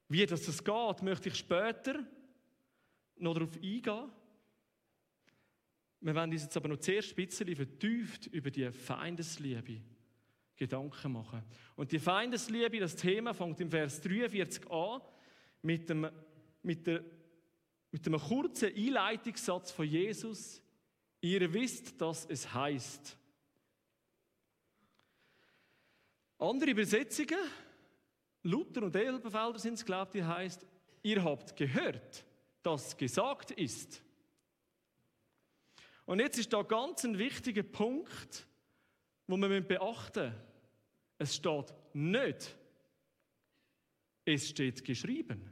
Wie 0.08 0.24
das 0.24 0.64
geht, 0.64 1.02
möchte 1.02 1.28
ich 1.28 1.34
später 1.34 2.02
noch 3.16 3.34
darauf 3.34 3.54
eingehen. 3.56 4.10
Wir 6.00 6.14
werden 6.14 6.32
uns 6.32 6.44
jetzt 6.44 6.56
aber 6.56 6.68
noch 6.68 6.78
zuerst 6.78 7.10
ein 7.10 7.26
bisschen 7.26 7.54
vertieft 7.54 8.28
über 8.28 8.50
die 8.50 8.72
Feindesliebe 8.72 9.82
Gedanken 10.56 11.12
machen. 11.12 11.42
Und 11.76 11.92
die 11.92 11.98
Feindesliebe, 11.98 12.80
das 12.80 12.96
Thema, 12.96 13.34
fängt 13.34 13.60
im 13.60 13.70
Vers 13.70 14.00
43 14.00 14.70
an 14.70 15.02
mit, 15.60 15.90
dem, 15.90 16.08
mit, 16.62 16.86
der, 16.86 17.04
mit 17.92 18.06
einem 18.06 18.18
kurzen 18.18 18.74
Einleitungssatz 18.74 19.70
von 19.70 19.86
Jesus. 19.86 20.60
Ihr 21.20 21.52
wisst, 21.52 22.00
dass 22.00 22.24
es 22.26 22.52
heißt. 22.52 23.16
Andere 26.38 26.70
Übersetzungen, 26.70 27.38
Luther 28.42 28.82
und 28.82 28.96
Elberfelder 28.96 29.58
sind 29.58 29.74
es, 29.74 29.84
glaubt 29.84 30.14
ihr, 30.16 30.26
heißt, 30.26 30.66
ihr 31.02 31.22
habt 31.22 31.54
gehört, 31.54 32.24
dass 32.62 32.96
gesagt 32.96 33.52
ist. 33.52 34.02
Und 36.06 36.18
jetzt 36.18 36.38
ist 36.38 36.52
da 36.52 36.62
ganz 36.62 37.04
ein 37.04 37.18
wichtiger 37.18 37.62
Punkt, 37.62 38.46
wo 39.28 39.36
wir 39.36 39.60
beachten 39.60 40.24
müssen. 40.24 40.42
Es 41.18 41.36
steht 41.36 41.72
nicht, 41.92 42.56
es 44.24 44.48
steht 44.48 44.84
geschrieben. 44.84 45.51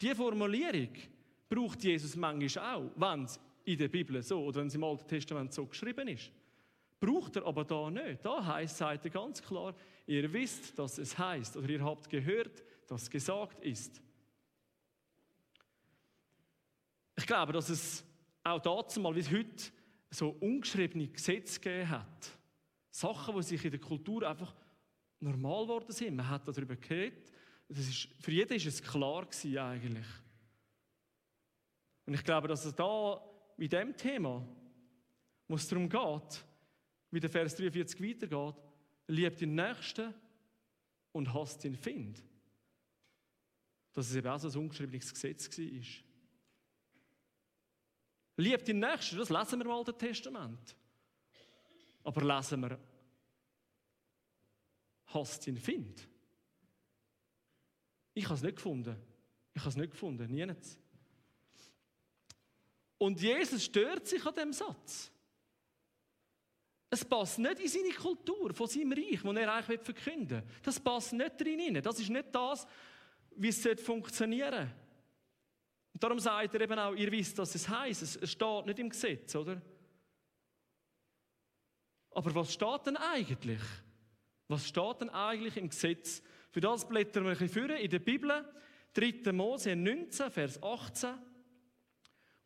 Die 0.00 0.14
Formulierung 0.14 0.90
braucht 1.48 1.82
Jesus 1.84 2.16
manchmal 2.16 2.74
auch, 2.74 2.90
wenn 2.96 3.24
es 3.24 3.40
in 3.64 3.78
der 3.78 3.88
Bibel 3.88 4.22
so 4.22 4.44
oder 4.44 4.60
wenn 4.60 4.66
es 4.66 4.74
im 4.74 4.84
Alten 4.84 5.08
Testament 5.08 5.52
so 5.52 5.66
geschrieben 5.66 6.08
ist. 6.08 6.30
Braucht 7.00 7.36
er 7.36 7.46
aber 7.46 7.64
da 7.64 7.90
nicht. 7.90 8.24
Da 8.24 8.44
heißt, 8.44 8.76
sagt 8.76 9.04
er 9.04 9.10
ganz 9.10 9.42
klar, 9.42 9.74
ihr 10.06 10.32
wisst, 10.32 10.78
dass 10.78 10.98
es 10.98 11.16
heißt 11.18 11.56
oder 11.56 11.68
ihr 11.68 11.84
habt 11.84 12.08
gehört, 12.08 12.62
dass 12.86 13.10
gesagt 13.10 13.62
ist. 13.64 14.00
Ich 17.16 17.26
glaube, 17.26 17.52
dass 17.52 17.68
es 17.68 18.04
auch 18.42 18.60
dazu 18.60 19.00
mal, 19.00 19.14
wie 19.14 19.20
es 19.20 19.30
heute 19.30 19.72
so 20.10 20.30
ungeschriebene 20.40 21.08
Gesetze 21.08 21.60
gegeben 21.60 21.90
hat. 21.90 22.30
Sachen, 22.90 23.34
die 23.36 23.42
sich 23.42 23.64
in 23.64 23.70
der 23.70 23.80
Kultur 23.80 24.28
einfach 24.28 24.54
normal 25.20 25.64
geworden 25.64 25.92
sind. 25.92 26.16
Man 26.16 26.28
hat 26.28 26.46
darüber 26.46 26.76
geredet. 26.76 27.32
Das 27.74 27.88
ist, 27.88 28.08
für 28.20 28.30
jeden 28.30 28.52
ist 28.54 28.66
es 28.66 28.80
klar 28.80 29.26
gewesen, 29.26 29.58
eigentlich. 29.58 30.06
Und 32.06 32.14
ich 32.14 32.22
glaube, 32.22 32.46
dass 32.46 32.64
es 32.64 32.74
da 32.74 33.20
mit 33.56 33.72
dem 33.72 33.96
Thema, 33.96 34.46
wo 35.48 35.56
es 35.56 35.66
darum 35.66 35.88
geht, 35.88 36.44
wie 37.10 37.18
der 37.18 37.30
Vers 37.30 37.56
43 37.56 38.00
weitergeht, 38.00 38.62
liebt 39.08 39.40
den 39.40 39.56
Nächsten 39.56 40.14
und 41.12 41.34
hasst 41.34 41.64
den 41.64 41.74
Find. 41.74 42.22
Dass 43.92 44.10
es 44.10 44.16
eben 44.16 44.28
auch 44.28 44.38
so 44.38 44.48
ein 44.48 44.64
ungeschriebenes 44.64 45.12
Gesetz 45.12 45.58
war. 45.58 46.04
Liebt 48.36 48.68
den 48.68 48.78
Nächsten, 48.78 49.16
das 49.16 49.30
lesen 49.30 49.58
wir 49.58 49.66
im 49.66 49.72
Alten 49.72 49.98
Testament. 49.98 50.76
Aber 52.04 52.36
lesen 52.36 52.60
wir, 52.60 52.78
hasst 55.06 55.46
den 55.46 55.58
Find. 55.58 56.13
Ich 58.14 58.24
habe 58.24 58.34
es 58.34 58.42
nicht 58.42 58.56
gefunden. 58.56 58.96
Ich 59.52 59.60
habe 59.60 59.70
es 59.70 59.76
nicht 59.76 59.90
gefunden, 59.90 60.30
nirgends. 60.30 60.78
Und 62.98 63.20
Jesus 63.20 63.64
stört 63.64 64.06
sich 64.06 64.24
an 64.24 64.34
dem 64.34 64.52
Satz. 64.52 65.10
Es 66.88 67.04
passt 67.04 67.40
nicht 67.40 67.58
in 67.58 67.68
seine 67.68 67.90
Kultur 67.90 68.54
von 68.54 68.68
seinem 68.68 68.92
Reich, 68.92 69.20
das 69.20 69.36
er 69.36 69.54
eigentlich 69.54 69.80
verkünden 69.80 70.42
will. 70.42 70.50
Das 70.62 70.78
passt 70.78 71.12
nicht 71.12 71.40
drin. 71.40 71.82
Das 71.82 71.98
ist 71.98 72.08
nicht 72.08 72.32
das, 72.32 72.66
wie 73.36 73.48
es 73.48 73.80
funktionieren 73.80 74.52
sollte. 74.52 74.84
Und 75.92 76.02
darum 76.02 76.18
sagt 76.18 76.54
er 76.54 76.60
eben 76.60 76.78
auch, 76.78 76.94
ihr 76.94 77.10
wisst, 77.10 77.38
dass 77.38 77.54
es 77.54 77.68
heißt. 77.68 78.02
Es 78.22 78.30
steht 78.30 78.66
nicht 78.66 78.78
im 78.78 78.90
Gesetz, 78.90 79.34
oder? 79.34 79.60
Aber 82.10 82.34
was 82.34 82.52
steht 82.52 82.86
denn 82.86 82.96
eigentlich? 82.96 83.60
Was 84.48 84.66
steht 84.68 85.00
denn 85.00 85.10
eigentlich 85.10 85.56
im 85.56 85.68
Gesetz? 85.68 86.22
Für 86.54 86.60
das 86.60 86.86
blättern 86.86 87.24
wir 87.24 87.32
ein 87.32 87.36
bisschen 87.36 87.68
in 87.68 87.90
der 87.90 87.98
Bibel. 87.98 88.30
3. 88.92 89.32
Mose 89.32 89.74
19, 89.74 90.30
Vers 90.30 90.62
18. 90.62 91.14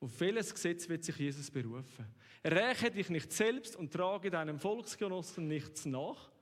Auf 0.00 0.18
welches 0.20 0.54
Gesetz 0.54 0.88
wird 0.88 1.04
sich 1.04 1.14
Jesus 1.18 1.50
berufen? 1.50 2.06
Räche 2.42 2.90
dich 2.90 3.10
nicht 3.10 3.30
selbst 3.30 3.76
und 3.76 3.92
trage 3.92 4.30
deinem 4.30 4.58
Volksgenossen 4.58 5.46
nichts 5.46 5.84
nach. 5.84 6.32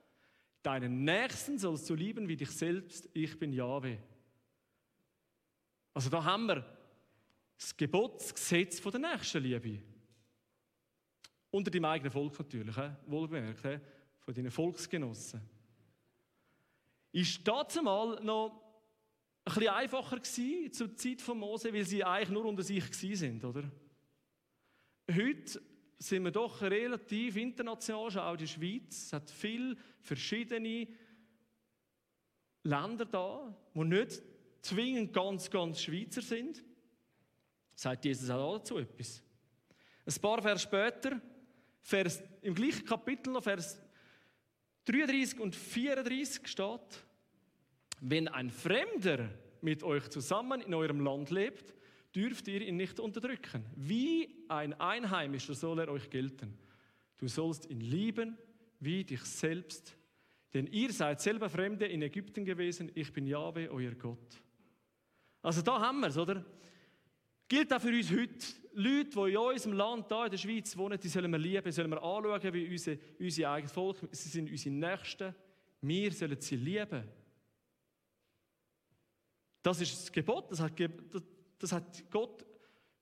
Deinen 0.63 1.03
Nächsten 1.03 1.57
sollst 1.57 1.89
du 1.89 1.95
lieben 1.95 2.29
wie 2.29 2.37
dich 2.37 2.51
selbst. 2.51 3.09
Ich 3.11 3.37
bin 3.37 3.51
Jahwe. 3.51 3.97
Also 5.93 6.09
da 6.09 6.23
haben 6.23 6.45
wir 6.45 6.65
das 7.57 7.75
Gebot, 7.75 8.21
das 8.21 8.33
Gesetz 8.33 8.79
von 8.79 8.93
der 8.93 9.11
Nächstenliebe. 9.11 9.81
Unter 11.51 11.69
dem 11.69 11.83
eigenen 11.83 12.11
Volk 12.13 12.39
natürlich, 12.39 12.77
wohlbemerkt, 13.07 13.81
von 14.19 14.33
deinen 14.33 14.51
Volksgenossen. 14.51 15.56
Ist 17.11 17.47
das 17.47 17.81
mal 17.81 18.21
noch 18.23 18.61
ein 19.45 19.53
bisschen 19.53 19.69
einfacher 19.69 20.17
gewesen 20.17 20.73
zur 20.73 20.95
Zeit 20.95 21.21
von 21.21 21.39
Mose, 21.39 21.73
weil 21.73 21.85
sie 21.85 22.03
eigentlich 22.03 22.29
nur 22.29 22.45
unter 22.45 22.63
sich 22.63 22.83
sind, 22.93 23.43
oder? 23.45 23.63
Heute 25.09 25.61
sind 25.99 26.23
wir 26.23 26.31
doch 26.31 26.61
relativ 26.61 27.37
international, 27.37 28.11
schau 28.11 28.35
die 28.35 28.47
Schweiz, 28.47 29.05
es 29.05 29.13
hat 29.13 29.31
viele 29.31 29.75
verschiedene 30.01 30.87
Länder 32.63 33.05
da, 33.05 33.55
die 33.73 33.83
nicht 33.83 34.21
zwingend 34.61 35.13
ganz, 35.13 35.49
ganz 35.49 35.81
Schweizer 35.81 36.21
sind. 36.21 36.61
Sagt 37.73 38.05
Jesus 38.05 38.29
auch 38.29 38.57
dazu 38.57 38.77
etwas. 38.77 39.23
Ein 40.05 40.21
paar 40.21 40.41
Vers 40.41 40.63
später, 40.63 41.21
Vers, 41.81 42.21
im 42.41 42.53
gleichen 42.53 42.85
Kapitel 42.85 43.31
noch, 43.31 43.43
Vers 43.43 43.81
33 44.87 45.39
und 45.39 45.55
34 45.55 46.47
steht, 46.47 47.05
wenn 47.99 48.27
ein 48.27 48.49
Fremder 48.49 49.29
mit 49.61 49.83
euch 49.83 50.07
zusammen 50.09 50.61
in 50.61 50.73
eurem 50.73 51.01
Land 51.01 51.29
lebt, 51.29 51.75
dürft 52.15 52.47
ihr 52.47 52.61
ihn 52.61 52.77
nicht 52.77 52.99
unterdrücken. 52.99 53.65
Wie 53.75 54.45
ein 54.47 54.73
Einheimischer 54.79 55.53
soll 55.55 55.79
er 55.79 55.89
euch 55.89 56.09
gelten. 56.09 56.57
Du 57.17 57.27
sollst 57.27 57.69
ihn 57.69 57.81
lieben 57.81 58.37
wie 58.79 59.03
dich 59.03 59.21
selbst, 59.23 59.97
denn 60.53 60.67
ihr 60.67 60.93
seid 60.93 61.19
selber 61.19 61.49
Fremde 61.49 61.85
in 61.85 62.01
Ägypten 62.01 62.45
gewesen, 62.45 62.91
ich 62.95 63.11
bin 63.11 63.27
Jahwe, 63.27 63.69
euer 63.71 63.91
Gott. 63.91 64.41
Also 65.41 65.61
da 65.61 65.81
haben 65.81 65.99
wir 65.99 66.07
es, 66.07 66.17
oder? 66.17 66.45
Gilt 67.47 67.73
auch 67.73 67.81
für 67.81 67.89
uns 67.89 68.11
heute. 68.11 68.45
Leute, 68.73 69.09
die 69.09 69.31
in 69.31 69.37
unserem 69.37 69.73
Land, 69.73 70.07
hier 70.07 70.25
in 70.25 70.31
der 70.31 70.37
Schweiz 70.37 70.77
wohnen, 70.77 70.99
die 70.99 71.07
sollen 71.07 71.31
wir 71.31 71.39
lieben, 71.39 71.71
sollen 71.71 71.89
wir 71.89 72.03
anschauen 72.03 72.53
wie 72.53 72.69
unser, 72.69 72.95
unser 73.19 73.49
eigenes 73.49 73.71
Volk. 73.71 73.97
Sie 74.11 74.29
sind 74.29 74.51
unsere 74.51 74.75
Nächsten. 74.75 75.33
Wir 75.81 76.11
sollen 76.11 76.39
sie 76.39 76.55
lieben. 76.57 77.03
Das 79.63 79.81
ist 79.81 79.93
das 79.93 80.11
Gebot. 80.11 80.51
Das 80.51 80.59
hat, 80.59 80.73
das 81.57 81.71
hat 81.71 82.11
Gott 82.11 82.45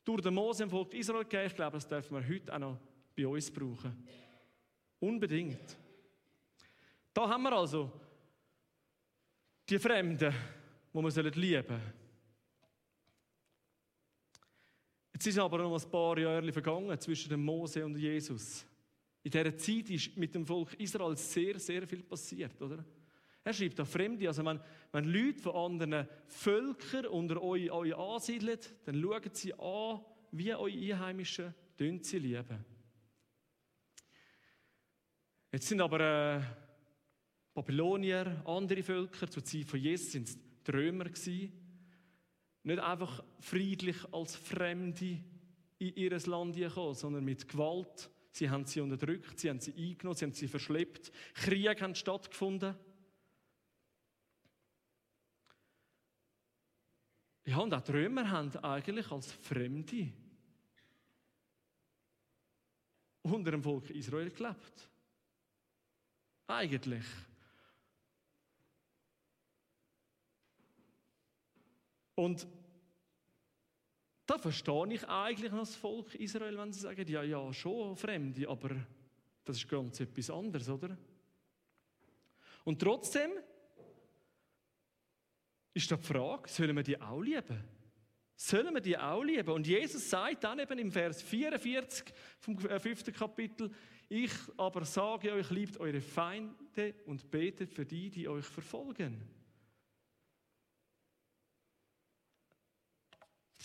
durch 0.06 0.22
den 0.22 0.34
Mose 0.34 0.64
im 0.64 0.70
Volk 0.70 0.94
Israel 0.94 1.24
gegeben. 1.24 1.48
Ich 1.48 1.56
glaube, 1.56 1.76
das 1.76 1.88
dürfen 1.88 2.16
wir 2.16 2.28
heute 2.28 2.54
auch 2.54 2.60
noch 2.60 2.80
bei 3.16 3.28
uns 3.28 3.52
brauchen. 3.52 4.08
Unbedingt. 5.00 5.78
Da 7.14 7.28
haben 7.28 7.44
wir 7.44 7.52
also 7.52 7.92
die 9.68 9.80
Fremden, 9.80 10.34
die 10.94 11.04
wir 11.04 11.32
lieben 11.32 11.68
sollen. 11.68 12.05
Jetzt 15.16 15.28
ist 15.28 15.40
aber 15.40 15.60
noch 15.60 15.82
ein 15.82 15.90
paar 15.90 16.20
Jahre 16.20 16.52
vergangen 16.52 17.00
zwischen 17.00 17.30
dem 17.30 17.46
Mose 17.46 17.86
und 17.86 17.96
Jesus. 17.96 18.66
In 19.24 19.32
dieser 19.32 19.56
Zeit 19.56 19.90
ist 19.90 20.18
mit 20.18 20.36
dem 20.36 20.46
Volk 20.46 20.74
Israel 20.74 21.16
sehr, 21.16 21.58
sehr 21.58 21.88
viel 21.88 22.04
passiert, 22.04 22.62
oder? 22.62 22.84
Er 23.42 23.54
schreibt 23.54 23.80
an 23.80 23.86
Fremde, 23.86 24.28
also 24.28 24.44
wenn, 24.44 24.60
wenn 24.92 25.06
Leute 25.06 25.40
von 25.40 25.56
anderen 25.56 26.06
Völkern 26.28 27.06
unter 27.06 27.42
euch, 27.42 27.72
euch 27.72 27.96
ansiedeln, 27.96 28.60
dann 28.84 29.02
schauen 29.02 29.30
sie 29.32 29.54
an, 29.54 30.02
wie 30.32 30.54
eure 30.54 30.70
Einheimischen 30.70 31.56
sie 31.78 32.20
lieben. 32.20 32.66
Jetzt 35.50 35.70
sind 35.70 35.80
aber 35.80 36.00
äh, 36.02 36.42
Babylonier, 37.54 38.44
andere 38.46 38.84
Völker, 38.84 39.30
zur 39.30 39.46
Zeit 39.46 39.64
von 39.64 39.80
Jesus 39.80 40.12
sind 40.12 40.28
es 40.28 40.38
die 40.38 40.72
Römer 40.72 41.06
gewesen. 41.06 41.65
Nicht 42.66 42.80
einfach 42.80 43.24
friedlich 43.40 43.96
als 44.12 44.36
Fremde 44.36 45.24
in 45.78 45.96
ihr 45.96 46.20
Land 46.26 46.56
gekommen, 46.56 46.96
sondern 46.96 47.24
mit 47.24 47.48
Gewalt. 47.48 48.10
Sie 48.32 48.50
haben 48.50 48.66
sie 48.66 48.82
unterdrückt, 48.82 49.40
sie 49.40 49.52
haben 49.52 49.60
sie 49.60 49.72
eingenommen, 49.74 50.18
sie 50.18 50.26
haben 50.26 50.34
sie 50.34 50.48
verschleppt. 50.48 51.12
Kriege 51.36 51.76
haben 51.80 51.94
stattgefunden. 51.94 52.76
Ja, 57.46 57.60
und 57.60 57.72
auch 57.72 57.82
die 57.82 57.92
Römer 57.92 58.32
haben 58.32 58.56
eigentlich 58.58 59.12
als 59.12 59.32
Fremde 59.32 60.12
unter 63.22 63.52
dem 63.52 63.62
Volk 63.62 63.92
Israel 63.92 64.32
gelebt. 64.32 64.90
Eigentlich. 66.48 67.06
Und 72.16 72.48
da 74.26 74.38
verstehe 74.38 74.94
ich 74.94 75.08
eigentlich 75.08 75.52
noch 75.52 75.60
das 75.60 75.76
Volk 75.76 76.16
Israel, 76.16 76.58
wenn 76.58 76.74
sie 76.74 76.80
sagen, 76.80 77.08
ja, 77.08 77.24
ja, 77.24 77.54
schon 77.54 77.96
Fremde, 77.96 78.48
aber 78.50 78.76
das 79.44 79.58
ist 79.58 79.68
ganz 79.68 80.00
etwas 80.00 80.30
anderes, 80.30 80.68
oder? 80.70 80.98
Und 82.64 82.82
trotzdem 82.82 83.32
ist 85.74 85.92
da 85.92 85.98
die 85.98 86.04
Frage, 86.04 86.50
sollen 86.50 86.76
wir 86.76 86.84
die 86.84 87.00
auch 87.00 87.22
lieben? 87.22 87.64
Sollen 88.36 88.74
wir 88.74 88.82
die 88.82 88.98
auch 88.98 89.24
lieben? 89.24 89.52
Und 89.52 89.68
Jesus 89.68 90.10
sagt 90.10 90.44
dann 90.44 90.60
eben 90.60 90.80
im 90.80 90.92
Vers 90.92 91.22
44 91.22 92.06
vom 92.40 92.58
fünften 92.58 93.14
Kapitel, 93.14 93.72
ich 94.10 94.32
aber 94.58 94.86
sage 94.86 95.34
euch, 95.34 95.50
liebt 95.52 95.80
eure 95.80 96.02
Feinde 96.02 96.96
und 97.06 97.30
betet 97.30 97.72
für 97.72 97.86
die, 97.86 98.10
die 98.10 98.28
euch 98.28 98.46
verfolgen. 98.46 99.22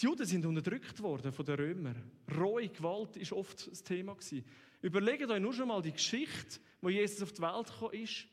Die 0.00 0.06
Juden 0.06 0.24
sind 0.24 0.46
unterdrückt 0.46 1.02
worden 1.02 1.32
von 1.32 1.44
den 1.44 1.56
Römern. 1.56 2.10
Rohe 2.34 2.68
Gewalt 2.68 3.16
ist 3.16 3.32
oft 3.32 3.70
das 3.70 3.82
Thema 3.82 4.14
gewesen. 4.14 4.44
Überlegt 4.80 5.28
euch 5.30 5.40
nur 5.40 5.52
schon 5.52 5.68
mal 5.68 5.82
die 5.82 5.92
Geschichte, 5.92 6.58
wo 6.80 6.88
Jesus 6.88 7.22
auf 7.22 7.32
die 7.32 7.42
Welt 7.42 7.66
gekommen 7.66 7.94
ist. 7.94 8.26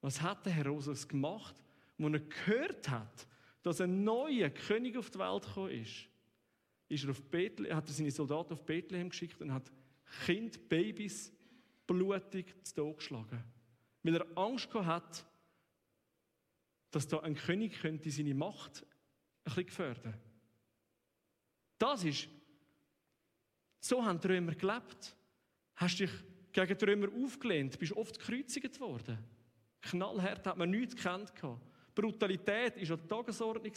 Was 0.00 0.20
hat 0.20 0.44
der 0.44 0.52
Herodes 0.52 1.06
gemacht, 1.06 1.54
wo 1.98 2.08
er 2.08 2.18
gehört 2.18 2.88
hat, 2.88 3.26
dass 3.62 3.80
ein 3.80 4.02
neuer 4.02 4.50
König 4.50 4.96
auf 4.96 5.10
die 5.10 5.18
Welt 5.18 5.44
gekommen 5.44 5.70
ist? 5.70 6.08
ist 6.88 7.04
er 7.04 7.10
auf 7.10 7.22
Bethlehem, 7.22 7.76
hat 7.76 7.88
er 7.88 7.94
seine 7.94 8.10
Soldaten 8.10 8.52
auf 8.52 8.64
Bethlehem 8.64 9.08
geschickt 9.08 9.40
und 9.40 9.52
hat 9.52 9.70
Kind, 10.24 10.68
Babys 10.68 11.32
blutig 11.86 12.54
zu 12.64 12.74
Tod 12.74 12.98
geschlagen. 12.98 13.42
Weil 14.02 14.16
er 14.16 14.38
Angst 14.38 14.72
hat, 14.72 15.26
dass 16.90 17.08
da 17.08 17.20
ein 17.20 17.34
König 17.34 17.80
könnte 17.80 18.10
seine 18.10 18.34
Macht 18.34 18.82
ein 18.82 19.44
bisschen 19.44 19.66
gefährden. 19.66 20.14
Das 21.78 22.04
ist, 22.04 22.28
so 23.80 24.04
haben 24.04 24.20
die 24.20 24.28
Römer 24.28 24.54
gelebt. 24.54 25.16
Hast 25.74 26.00
dich 26.00 26.10
gegen 26.52 26.78
die 26.78 26.84
Römer 26.84 27.08
aufgelehnt, 27.22 27.78
bist 27.78 27.92
oft 27.92 28.18
gekreuzigt 28.18 28.80
worden. 28.80 29.18
Knallhart 29.82 30.46
hat 30.46 30.56
man 30.56 30.70
nichts 30.70 30.96
gekannt. 30.96 31.32
Brutalität 31.94 32.76
war 32.76 32.96
an 32.96 33.00
der 33.00 33.08
Tagesordnung. 33.08 33.72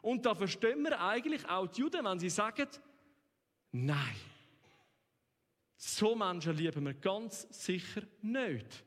Und 0.00 0.26
da 0.26 0.34
verstehen 0.34 0.82
wir 0.82 1.00
eigentlich 1.00 1.48
auch 1.48 1.66
die 1.66 1.80
Juden, 1.80 2.04
wenn 2.04 2.18
sie 2.18 2.30
sagen, 2.30 2.68
nein, 3.70 4.16
so 5.76 6.14
Menschen 6.14 6.56
lieben 6.56 6.84
wir 6.84 6.94
ganz 6.94 7.46
sicher 7.50 8.02
nicht. 8.20 8.84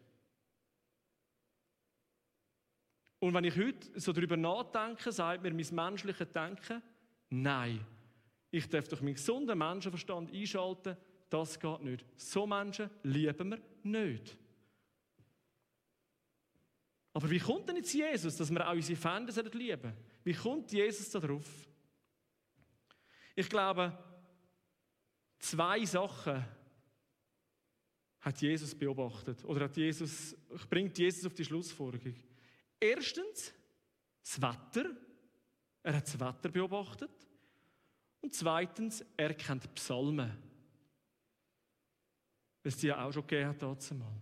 Und 3.20 3.34
wenn 3.34 3.44
ich 3.44 3.56
heute 3.56 4.00
so 4.00 4.12
darüber 4.12 4.38
nachdenke, 4.38 5.12
sagt 5.12 5.42
mir 5.42 5.54
mein 5.54 5.68
menschliches 5.72 6.30
Denken, 6.32 6.82
nein, 7.30 7.86
ich 8.56 8.70
darf 8.70 8.88
doch 8.88 9.02
meinen 9.02 9.16
gesunden 9.16 9.58
Menschenverstand 9.58 10.32
einschalten, 10.32 10.96
das 11.30 11.60
geht 11.60 11.82
nicht. 11.82 12.06
So 12.16 12.48
Menschen 12.48 12.90
lieben 13.04 13.52
wir 13.52 13.62
nicht. 13.84 14.38
Aber 17.12 17.30
wie 17.30 17.40
kommt 17.40 17.68
denn 17.68 17.78
jetzt 17.78 17.94
Jesus, 17.94 18.38
dass 18.38 18.50
wir 18.52 18.68
auch 18.68 18.74
unsere 18.74 19.00
Feinde 19.00 19.32
lieben 19.58 19.82
sollen? 19.82 19.98
Wie 20.24 20.34
kommt 20.34 20.72
Jesus 20.72 21.10
darauf? 21.10 21.68
Ich 23.36 23.50
glaube, 23.50 23.98
zwei 25.40 25.84
Sachen 25.86 26.46
hat 28.22 28.42
Jesus 28.42 28.74
beobachtet 28.74 29.44
oder 29.44 29.66
hat 29.66 29.76
Jesus, 29.76 30.36
bringt 30.70 30.98
Jesus 30.98 31.26
auf 31.26 31.34
die 31.34 31.46
Schlussfolgerung. 31.46 32.16
Erstens, 32.80 33.54
das 34.24 34.42
Wetter. 34.42 34.90
Er 35.84 35.98
hat 35.98 36.08
das 36.08 36.20
Wetter 36.20 36.50
beobachtet. 36.50 37.12
Und 38.26 38.34
zweitens, 38.34 39.06
er 39.16 39.36
kennt 39.36 39.72
Psalmen. 39.76 40.32
Das 42.64 42.82
sie 42.82 42.88
ja 42.88 43.06
auch 43.06 43.12
schon 43.12 43.22
gegeben 43.28 43.50
hat 43.50 43.62
dazu 43.62 43.94
mal. 43.94 44.20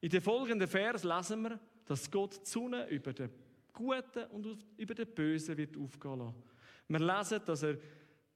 In 0.00 0.10
den 0.10 0.20
folgenden 0.20 0.66
Vers 0.66 1.04
lesen 1.04 1.42
wir, 1.42 1.60
dass 1.84 2.10
Gott 2.10 2.40
die 2.44 2.50
Sonne 2.50 2.88
über 2.88 3.12
den 3.12 3.30
Guten 3.72 4.24
und 4.32 4.66
über 4.76 4.94
den 4.96 5.06
Bösen 5.14 5.56
wird 5.56 5.76
aufgehen 5.76 6.18
lassen. 6.18 6.42
Wir 6.88 6.98
lesen, 6.98 7.40
dass 7.46 7.62
er 7.62 7.78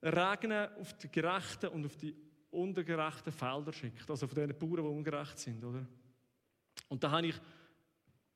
Regen 0.00 0.52
auf 0.52 0.96
die 0.96 1.10
Gerechten 1.10 1.66
und 1.70 1.84
auf 1.84 1.96
die 1.96 2.14
ungerechten 2.52 3.32
Felder 3.32 3.72
schickt. 3.72 4.08
Also 4.08 4.28
von 4.28 4.36
den 4.36 4.56
Bauern, 4.56 4.76
die 4.76 4.96
ungerecht 4.96 5.40
sind, 5.40 5.64
oder? 5.64 5.84
Und 6.88 7.02
da 7.02 7.10
habe 7.10 7.26
ich, 7.26 7.36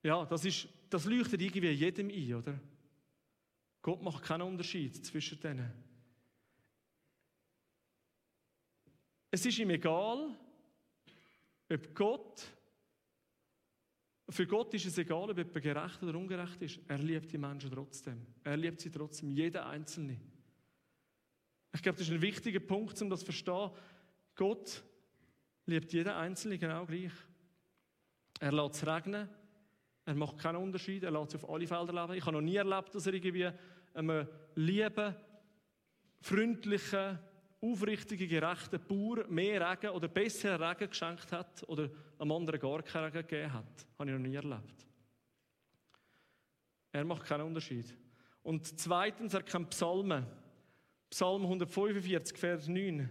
ja, 0.03 0.25
das, 0.25 0.45
ist, 0.45 0.67
das 0.89 1.05
leuchtet 1.05 1.41
irgendwie 1.41 1.71
jedem 1.71 2.09
ein, 2.09 2.35
oder? 2.35 2.61
Gott 3.81 4.03
macht 4.03 4.25
keinen 4.25 4.43
Unterschied 4.43 5.07
zwischen 5.07 5.39
denen. 5.39 5.90
Es 9.31 9.47
ist 9.47 9.59
ihm 9.59 9.71
egal, 9.71 10.35
ob 11.71 11.95
Gott, 11.95 12.43
für 14.29 14.47
Gott 14.47 14.75
ist 14.75 14.87
es 14.87 14.99
egal, 14.99 15.31
ob 15.31 15.39
jemand 15.39 15.63
gerecht 15.63 16.03
oder 16.03 16.19
ungerecht 16.19 16.61
ist. 16.63 16.81
Er 16.89 16.99
liebt 16.99 17.33
die 17.33 17.39
Menschen 17.39 17.71
trotzdem. 17.71 18.27
Er 18.43 18.57
liebt 18.57 18.81
sie 18.81 18.91
trotzdem, 18.91 19.31
jeder 19.31 19.67
Einzelne. 19.67 20.21
Ich 21.73 21.83
glaube, 21.83 21.99
das 21.99 22.09
ist 22.09 22.15
ein 22.15 22.23
wichtiger 22.23 22.61
Punkt, 22.61 23.01
um 23.01 23.11
das 23.11 23.21
zu 23.21 23.27
verstehen. 23.27 23.71
Gott 24.35 24.83
liebt 25.67 25.93
jeden 25.93 26.13
Einzelne 26.13 26.59
genau 26.59 26.85
gleich. 26.85 27.13
Er 28.41 28.53
lässt 28.53 28.77
es 28.77 28.87
regnen. 28.87 29.29
Er 30.07 30.15
macht 30.15 30.39
keinen 30.39 30.57
Unterschied. 30.57 31.05
Er 31.05 31.13
lässt 31.13 31.35
es 31.35 31.45
auf 31.45 31.51
alle 31.51 31.67
Felder 31.69 31.93
leben. 31.93 32.19
Ich 32.19 32.27
habe 32.27 32.33
noch 32.33 32.41
nie 32.41 32.57
erlebt, 32.57 32.95
dass 32.95 33.07
er 33.07 33.15
irgendwie 33.15 33.51
einem 33.95 34.27
lieben, 34.57 35.15
freundlichen, 36.21 37.19
aufrichtige, 37.61 38.27
gerechte 38.27 38.79
Bauer 38.79 39.27
mehr 39.29 39.71
Regen 39.71 39.91
oder 39.91 40.09
besseren 40.09 40.63
Regen 40.63 40.89
geschenkt 40.89 41.31
hat 41.33 41.63
oder 41.69 41.91
einem 42.19 42.33
anderen 42.33 42.59
gar 42.59 42.83
keinen 42.83 43.05
Regen 43.05 43.27
gegeben 43.27 43.53
hat. 43.53 43.87
Habe 43.99 44.11
ich 44.11 44.17
noch 44.17 44.23
nie 44.23 44.35
erlebt. 44.35 44.87
Er 46.93 47.05
macht 47.05 47.25
keinen 47.25 47.47
Unterschied. 47.47 47.95
Und 48.43 48.81
zweitens, 48.81 49.35
er 49.35 49.43
kennt 49.43 49.71
Psalmen. 49.71 50.27
Psalm 51.11 51.43
145, 51.43 52.39
Vers 52.39 52.69
9 52.69 53.09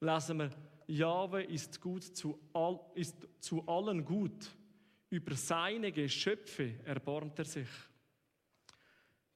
lesen 0.00 0.38
wir, 0.38 0.50
Jahwe 0.86 1.44
ist, 1.44 1.80
gut 1.80 2.02
zu 2.02 2.38
all, 2.52 2.80
ist 2.94 3.16
zu 3.38 3.66
allen 3.66 4.04
gut. 4.04 4.50
Über 5.08 5.34
seine 5.34 5.92
Geschöpfe 5.92 6.80
erbarmt 6.84 7.38
er 7.38 7.44
sich. 7.44 7.68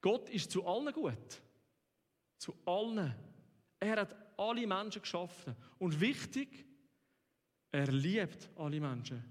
Gott 0.01 0.29
ist 0.29 0.51
zu 0.51 0.67
allen 0.67 0.93
gut. 0.93 1.43
Zu 2.37 2.55
allen. 2.65 3.15
Er 3.81 4.01
hat 4.01 4.17
alle 4.37 4.67
Menschen 4.67 5.03
geschaffen. 5.03 5.55
Und 5.79 6.01
wichtig, 6.01 6.65
er 7.71 7.91
liebt 7.91 8.49
alle 8.57 8.81
Menschen. 8.81 9.23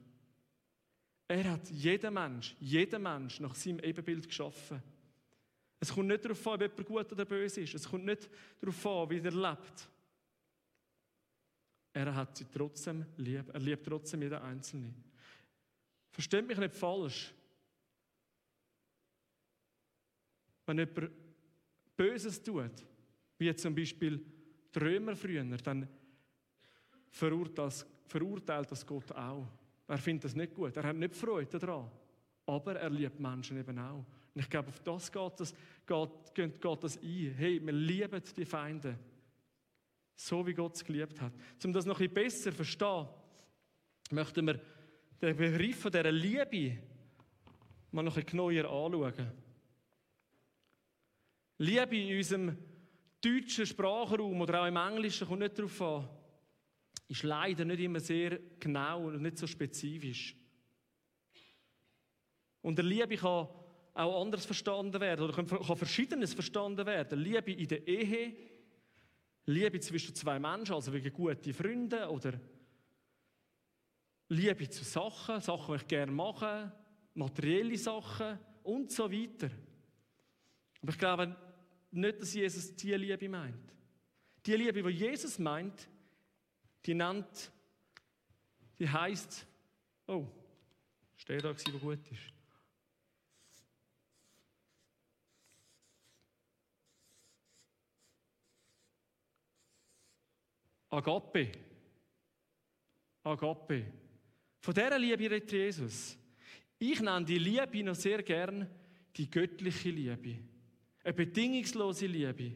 Er 1.28 1.52
hat 1.52 1.70
jeden 1.70 2.14
Mensch, 2.14 2.56
jeden 2.60 3.02
Mensch 3.02 3.40
nach 3.40 3.56
seinem 3.56 3.80
Ebenbild 3.80 4.28
geschaffen. 4.28 4.84
Es 5.80 5.92
kommt 5.92 6.08
nicht 6.08 6.24
darauf 6.24 6.48
an, 6.48 6.54
ob 6.54 6.62
jemand 6.62 6.86
gut 6.86 7.12
oder 7.12 7.26
böse 7.26 7.62
ist. 7.62 7.74
Es 7.74 7.90
kommt 7.90 8.06
nicht 8.06 8.30
darauf 8.60 8.86
an, 8.86 9.10
wie 9.10 9.20
er 9.20 9.32
lebt. 9.32 9.90
Er 11.94 12.16
hat 12.16 12.38
sie 12.38 12.46
trotzdem 12.46 13.06
lieb. 13.18 13.50
Er 13.54 13.60
liebt 13.60 13.86
trotzdem 13.86 14.22
jeden 14.22 14.40
Einzelnen. 14.40 14.96
Versteht 16.12 16.48
mich 16.48 16.58
nicht 16.58 16.76
falsch. 16.76 17.34
Wenn 20.66 20.80
jemand 20.80 21.12
Böses 21.96 22.42
tut, 22.42 22.86
wie 23.38 23.56
zum 23.56 23.76
Beispiel 23.76 24.26
die 24.76 24.80
Römer 24.80 25.16
früher, 25.16 25.44
dann 25.44 25.88
verurteilt 27.12 28.72
das 28.72 28.86
Gott 28.86 29.12
auch. 29.12 29.48
Er 29.88 29.98
findet 29.98 30.26
das 30.26 30.36
nicht 30.36 30.54
gut. 30.54 30.76
Er 30.78 30.84
hat 30.84 30.96
nicht 30.96 31.16
Freude 31.16 31.60
daran. 31.60 31.90
Aber 32.46 32.76
er 32.76 32.90
liebt 32.90 33.20
Menschen 33.20 33.58
eben 33.58 33.78
auch. 33.80 34.06
Und 34.34 34.42
ich 34.42 34.50
glaube, 34.50 34.70
auf 34.70 34.80
das 34.80 35.12
geht 35.12 35.40
das, 35.40 35.54
geht, 35.86 36.62
geht 36.62 36.84
das 36.84 36.98
ein. 36.98 37.34
Hey, 37.38 37.62
wir 37.64 37.74
lieben 37.74 38.22
die 38.36 38.46
Feinde. 38.46 38.98
So 40.16 40.46
wie 40.46 40.54
Gott 40.54 40.76
es 40.76 40.84
geliebt 40.84 41.20
hat. 41.22 41.34
Um 41.64 41.74
das 41.74 41.86
noch 41.86 42.00
ein 42.00 42.10
bisschen 42.10 42.14
besser 42.14 42.52
zu 42.52 42.56
verstehen, 42.58 43.08
möchten 44.12 44.48
wir 44.48 44.60
den 45.22 45.38
Begriff 45.38 45.80
von 45.80 45.92
dieser 45.92 46.12
Liebe 46.12 46.78
mal 47.92 48.04
noch 48.04 48.18
ein 48.18 48.24
bisschen 48.24 48.38
neuer 48.38 48.66
anschauen. 48.66 49.32
Liebe 51.60 51.98
in 51.98 52.18
unserem 52.18 52.58
deutschen 53.24 53.66
Sprachraum 53.66 54.42
oder 54.42 54.62
auch 54.62 54.68
im 54.68 54.76
Englischen 54.76 55.28
kommt 55.28 55.40
nicht 55.40 55.58
darauf 55.58 55.82
an, 55.82 56.10
ist 57.08 57.24
leider 57.24 57.66
nicht 57.66 57.80
immer 57.80 58.00
sehr 58.00 58.40
genau 58.60 59.08
und 59.08 59.22
nicht 59.22 59.38
so 59.38 59.48
spezifisch. 59.48 60.36
Und 62.62 62.78
der 62.78 62.86
Liebe 62.86 63.16
kann 63.16 63.48
auch 63.94 64.22
anders 64.22 64.46
verstanden 64.46 65.00
werden 65.00 65.26
oder 65.26 65.34
kann 65.34 65.78
Verschiedenes 65.78 66.34
verstanden 66.34 66.86
werden. 66.86 67.20
Liebe 67.20 67.52
in 67.52 67.68
der 67.68 67.88
Ehe, 67.88 68.36
Liebe 69.46 69.80
zwischen 69.80 70.16
zwei 70.16 70.40
Menschen, 70.40 70.74
also 70.74 70.92
wegen 70.94 71.14
guten 71.14 71.54
Freunden 71.54 72.04
oder 72.06 72.40
Liebe 74.30 74.70
zu 74.70 74.84
Sachen, 74.84 75.42
Sachen, 75.42 75.76
die 75.76 75.82
ich 75.82 75.88
gerne 75.88 76.12
mache, 76.12 76.72
materielle 77.14 77.78
Sachen 77.78 78.40
und 78.64 78.92
so 78.92 79.12
weiter. 79.12 79.50
Aber 80.82 80.92
ich 80.92 80.98
glaube 80.98 81.36
nicht, 81.94 82.22
dass 82.22 82.34
Jesus 82.34 82.76
diese 82.76 82.96
Liebe 82.96 83.30
meint. 83.30 83.74
Die 84.46 84.54
Liebe, 84.56 84.84
die 84.84 84.90
Jesus 84.90 85.40
meint, 85.40 85.88
die 86.86 86.94
nennt, 86.94 87.52
die 88.78 88.90
heißt, 88.90 89.46
oh, 90.08 90.28
steht 91.16 91.44
da, 91.44 91.54
was 91.54 91.64
gut 91.64 92.00
ist. 92.12 92.34
Agape. 100.90 101.52
Agape. 103.24 103.86
Von 104.60 104.74
dieser 104.74 105.00
Liebe 105.00 105.24
redet 105.24 105.52
Jesus. 105.52 106.18
Ich 106.78 107.02
nenne 107.02 107.26
die 107.26 107.40
Liebe 107.40 107.84
noch 107.84 107.96
sehr 107.96 108.22
gern 108.22 108.70
die 109.16 109.30
göttliche 109.30 109.90
Liebe. 109.90 110.53
Eine 111.04 111.14
bedingungslose 111.14 112.06
Liebe. 112.06 112.56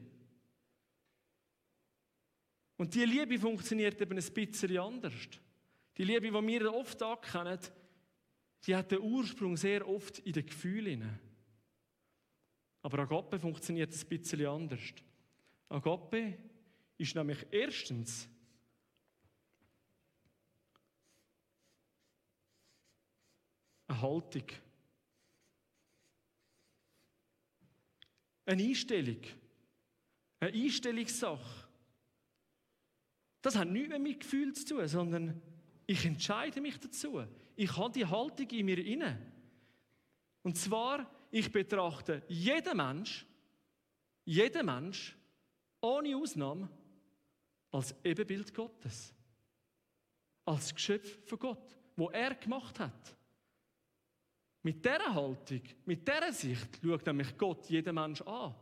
Und 2.77 2.93
die 2.93 3.05
Liebe 3.05 3.37
funktioniert 3.39 3.99
eben 3.99 4.17
ein 4.17 4.33
bisschen 4.33 4.77
anders. 4.77 5.13
Die 5.97 6.03
Liebe, 6.03 6.27
die 6.27 6.47
wir 6.47 6.73
oft 6.73 7.01
ankennen, 7.01 7.59
die 8.65 8.75
hat 8.75 8.91
den 8.91 8.99
Ursprung 8.99 9.57
sehr 9.57 9.87
oft 9.87 10.19
in 10.19 10.33
den 10.33 10.45
Gefühlen. 10.45 11.19
Aber 12.81 12.99
Agape 12.99 13.39
funktioniert 13.39 13.93
ein 13.93 14.07
bisschen 14.07 14.45
anders. 14.45 14.81
Agape 15.69 16.37
ist 16.97 17.15
nämlich 17.15 17.45
erstens 17.51 18.29
eine 23.87 24.01
Haltung. 24.01 24.45
Eine 28.47 28.63
Einstellung. 28.63 29.21
Eine 30.39 30.53
Einstellungssache. 30.53 31.67
Das 33.41 33.55
hat 33.55 33.67
nichts 33.67 33.89
mehr 33.89 33.99
mit 33.99 34.21
Gefühl 34.21 34.53
zu 34.53 34.65
tun, 34.65 34.87
sondern 34.87 35.41
ich 35.85 36.05
entscheide 36.05 36.61
mich 36.61 36.79
dazu. 36.79 37.23
Ich 37.55 37.75
habe 37.77 37.91
die 37.91 38.05
Haltung 38.05 38.49
in 38.49 38.65
mir 38.65 38.83
inne. 38.83 39.19
Und 40.43 40.57
zwar, 40.57 41.09
ich 41.29 41.51
betrachte 41.51 42.23
jeden 42.29 42.77
Mensch, 42.77 43.25
jeden 44.23 44.65
Mensch, 44.65 45.15
ohne 45.81 46.15
Ausnahme, 46.15 46.69
als 47.71 47.93
Ebenbild 48.03 48.53
Gottes. 48.53 49.13
Als 50.45 50.73
Geschöpf 50.73 51.27
von 51.27 51.39
Gott, 51.39 51.77
wo 51.97 52.09
er 52.09 52.33
gemacht 52.35 52.79
hat. 52.79 53.16
Mit 54.63 54.83
dieser 54.83 55.13
Haltung, 55.13 55.61
mit 55.85 56.07
dieser 56.07 56.33
Sicht 56.33 56.79
schaut 56.83 57.05
nämlich 57.05 57.37
Gott 57.37 57.69
jeden 57.69 57.95
Mensch 57.95 58.21
an. 58.21 58.53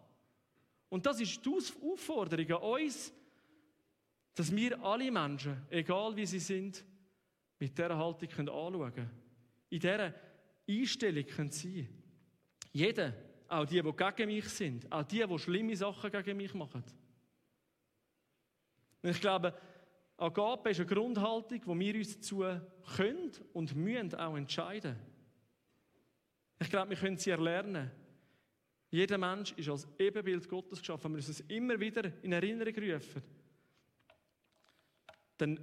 Und 0.90 1.06
das 1.06 1.20
ist 1.20 1.44
die 1.46 1.50
Aufforderung 1.50 2.52
an 2.52 2.82
uns, 2.82 3.14
dass 4.36 4.56
wir 4.56 4.82
alle 4.84 5.12
Menschen, 5.12 5.66
egal 5.70 6.16
wie 6.16 6.26
sie 6.26 6.40
sind, 6.40 6.84
mit 7.60 7.78
dieser 7.78 7.98
Haltung 7.98 8.30
anschauen 8.30 8.94
können. 8.94 9.12
In 9.70 9.80
dieser 9.80 10.14
Einstellung 10.70 11.26
können 11.26 11.52
sein. 11.52 11.88
Jeder, 12.72 13.14
auch 13.48 13.66
die, 13.66 13.82
die 13.82 13.92
gegen 13.92 14.28
mich 14.28 14.50
sind, 14.50 14.92
auch 14.92 15.04
die, 15.04 15.26
die 15.26 15.40
schlimme 15.40 15.76
Sachen 15.76 16.12
gegen 16.12 16.38
mich 16.38 16.54
machen. 16.54 16.84
Und 19.02 19.10
ich 19.10 19.22
glaube, 19.22 19.54
Agape 20.18 20.70
ist 20.72 20.80
eine 20.80 20.88
Grundhaltung, 20.88 21.62
wo 21.66 21.78
wir 21.78 21.96
uns 21.96 22.16
dazu 22.16 22.44
können 22.96 23.32
und 23.54 23.76
müssen 23.76 24.16
auch 24.16 24.36
entscheiden. 24.36 24.98
Ich 26.60 26.70
glaube, 26.70 26.92
wir 26.92 26.98
können 26.98 27.18
sie 27.18 27.32
erlernen. 27.32 27.92
Jeder 28.90 29.18
Mensch 29.18 29.52
ist 29.54 29.68
als 29.68 29.88
Ebenbild 30.00 30.48
Gottes 30.48 30.80
geschaffen. 30.80 31.12
Wir 31.12 31.18
müssen 31.18 31.32
es 31.32 31.42
immer 31.42 31.80
wieder 31.80 32.12
in 32.24 32.32
Erinnerung 32.32 32.76
rufen. 32.76 33.22
Dann 35.38 35.60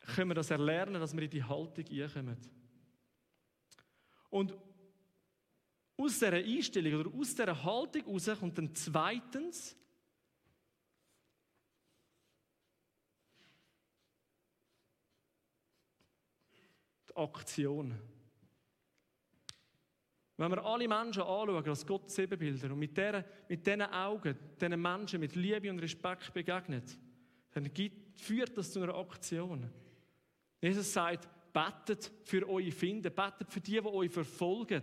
können 0.00 0.30
wir 0.30 0.34
das 0.34 0.50
erlernen, 0.50 1.00
dass 1.00 1.14
wir 1.14 1.22
in 1.22 1.30
die 1.30 1.44
Haltung 1.44 1.84
einkommen. 1.86 2.36
Und 4.30 4.52
aus 5.96 6.14
dieser 6.14 6.32
Einstellung 6.32 7.00
oder 7.00 7.14
aus 7.14 7.34
dieser 7.34 7.62
Haltung 7.62 8.02
heraus 8.02 8.40
kommt 8.40 8.58
dann 8.58 8.74
zweitens 8.74 9.76
Aktion. 17.14 17.96
Wenn 20.36 20.50
wir 20.50 20.64
alle 20.64 20.88
Menschen 20.88 21.22
anschauen 21.22 21.68
als 21.68 21.86
Gottes 21.86 22.18
Ebenbilder 22.18 22.72
und 22.72 22.78
mit, 22.78 22.96
der, 22.96 23.24
mit 23.48 23.64
diesen 23.64 23.82
Augen, 23.82 24.36
diesen 24.60 24.82
Menschen 24.82 25.20
mit 25.20 25.36
Liebe 25.36 25.70
und 25.70 25.78
Respekt 25.78 26.32
begegnet, 26.34 26.98
dann 27.52 27.72
gibt, 27.72 28.20
führt 28.20 28.56
das 28.58 28.72
zu 28.72 28.82
einer 28.82 28.96
Aktion. 28.96 29.70
Jesus 30.60 30.92
sagt, 30.92 31.28
betet 31.52 32.10
für 32.24 32.48
eure 32.48 32.72
Finden, 32.72 33.14
betet 33.14 33.52
für 33.52 33.60
die, 33.60 33.80
die 33.80 33.84
euch 33.84 34.10
verfolgen. 34.10 34.82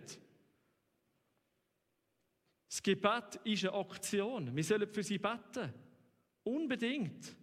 Das 2.70 2.82
Gebet 2.82 3.36
ist 3.44 3.66
eine 3.66 3.74
Aktion. 3.74 4.56
Wir 4.56 4.64
sollen 4.64 4.88
für 4.88 5.04
sie 5.04 5.18
beten. 5.18 5.74
Unbedingt. 6.44 7.36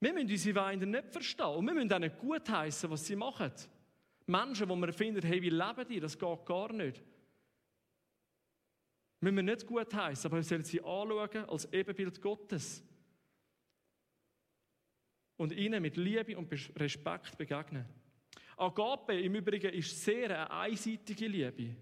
Wir 0.00 0.12
müssen 0.12 0.30
unsere 0.30 0.54
Weine 0.56 0.84
nicht 0.84 1.10
verstehen. 1.10 1.46
Und 1.46 1.66
wir 1.66 1.72
müssen 1.72 1.92
auch 1.94 1.98
nicht 1.98 2.18
gutheissen, 2.18 2.90
was 2.90 3.06
sie 3.06 3.16
machen. 3.16 3.52
Menschen, 4.26 4.68
wo 4.68 4.76
man 4.76 4.92
findet, 4.92 5.24
hey, 5.24 5.40
wie 5.42 5.50
leben 5.50 5.88
die? 5.88 6.00
Das 6.00 6.18
geht 6.18 6.46
gar 6.46 6.72
nicht. 6.72 7.02
Wir 9.20 9.32
müssen 9.32 9.46
nicht 9.46 9.66
gutheissen, 9.66 10.26
aber 10.26 10.36
wir 10.36 10.42
sollen 10.42 10.64
sie 10.64 10.80
anschauen 10.80 11.48
als 11.48 11.72
Ebenbild 11.72 12.20
Gottes. 12.20 12.82
Und 15.36 15.52
ihnen 15.52 15.82
mit 15.82 15.96
Liebe 15.96 16.36
und 16.38 16.50
Respekt 16.78 17.36
begegnen. 17.36 17.86
Agape 18.56 19.20
im 19.20 19.34
Übrigen 19.34 19.72
ist 19.72 20.02
sehr 20.04 20.26
eine 20.26 20.50
einseitige 20.50 21.26
Liebe. 21.26 21.76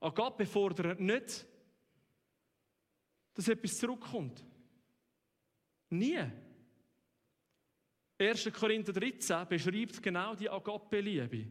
Agape 0.00 0.46
fordert 0.46 0.98
nicht, 0.98 1.46
dass 3.34 3.48
etwas 3.48 3.78
zurückkommt. 3.78 4.44
Nie. 5.90 6.24
1. 8.22 8.52
Korinther 8.52 8.92
13 8.92 9.48
beschreibt 9.48 10.02
genau 10.02 10.34
die 10.34 10.48
Agape-Liebe. 10.48 11.46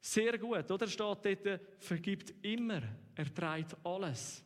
Sehr 0.00 0.38
gut, 0.38 0.70
oder? 0.70 0.86
Steht 0.86 1.46
dort, 1.46 1.60
vergibt 1.78 2.34
immer, 2.42 2.82
er 3.14 3.34
trägt 3.34 3.76
alles. 3.84 4.44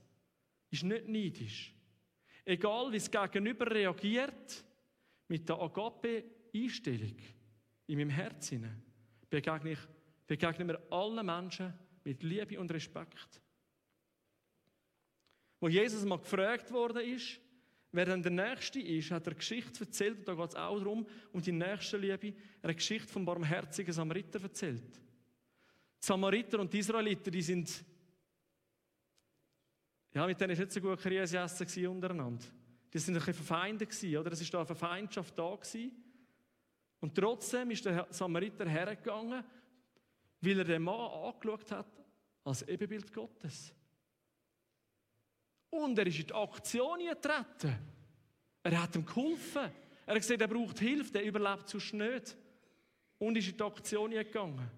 ist 0.71 0.83
nicht 0.83 1.09
neidisch. 1.09 1.75
Egal, 2.45 2.91
wie 2.91 2.99
das 2.99 3.11
Gegenüber 3.11 3.71
reagiert, 3.71 4.65
mit 5.29 5.49
der 5.49 5.61
Agape-Einstellung 5.61 7.17
in 7.87 7.99
meinem 7.99 8.11
Herzen 8.11 8.83
begegne 9.29 9.73
ich 9.73 9.79
begegnen 10.27 10.69
wir 10.69 10.83
allen 10.91 11.27
Menschen 11.27 11.75
mit 12.05 12.23
Liebe 12.23 12.59
und 12.59 12.71
Respekt. 12.73 13.43
Wo 15.61 15.69
Jesus 15.69 16.05
mal 16.05 16.19
gefragt 16.19 16.73
worden 16.73 17.05
ist, 17.05 17.39
wer 17.93 18.07
dann 18.07 18.23
der 18.23 18.33
Nächste 18.33 18.81
ist, 18.81 19.11
hat 19.11 19.27
er 19.27 19.35
Geschichte 19.35 19.85
erzählt, 19.85 20.19
und 20.19 20.29
da 20.29 20.35
geht 20.35 20.49
es 20.49 20.57
auch 20.57 20.79
darum, 20.79 21.07
um 21.33 21.41
die 21.41 21.53
Nächstenliebe, 21.53 22.35
eine 22.63 22.75
Geschichte 22.75 23.13
vom 23.13 23.25
barmherzigen 23.25 23.93
Samariter 23.93 24.43
erzählt. 24.43 24.97
Die 26.03 26.07
Samariter 26.07 26.59
und 26.59 26.73
die 26.73 26.79
Israeliter, 26.79 27.31
die 27.31 27.43
sind, 27.43 27.85
ja, 30.15 30.27
mit 30.27 30.41
denen 30.41 30.57
war 30.57 30.65
nicht 30.65 30.73
so 30.73 30.81
gut 30.81 30.99
Krise 30.99 31.39
essen 31.39 31.87
untereinander. 31.87 32.45
Die 32.93 32.99
sind 32.99 33.15
ein 33.15 33.19
bisschen 33.19 33.35
verfeindet 33.35 33.91
gewesen, 33.91 34.17
oder? 34.17 34.33
Es 34.33 34.53
war 34.53 34.65
da 34.65 34.69
eine 34.71 34.79
Feindschaft 34.79 35.39
da 35.39 35.55
gewesen. 35.55 35.93
Und 37.01 37.15
trotzdem 37.15 37.71
ist 37.71 37.85
der 37.85 38.07
Samariter 38.11 38.69
hergegangen, 38.69 39.45
weil 40.41 40.59
er 40.59 40.65
den 40.65 40.83
Mann 40.83 41.11
angeschaut 41.11 41.71
hat 41.71 42.03
als 42.45 42.63
Ebenbild 42.69 43.13
Gottes. 43.13 43.75
Und 45.73 45.99
er 45.99 46.07
ist 46.07 46.19
in 46.19 46.27
die 46.27 46.35
Aktion 46.35 46.99
getreten. 46.99 47.79
Er 48.63 48.83
hat 48.83 48.95
ihm 48.95 49.07
geholfen. 49.07 49.73
Er 50.05 50.15
hat 50.15 50.21
gesagt, 50.21 50.43
er 50.43 50.47
braucht 50.49 50.79
Hilfe, 50.79 51.13
der 51.13 51.25
überlebt 51.25 51.67
sonst 51.67 51.95
nicht. 51.95 52.37
Und 53.19 53.39
ist 53.39 53.49
in 53.49 53.57
die 53.57 53.63
Aktion 53.63 54.11
gegangen. 54.11 54.71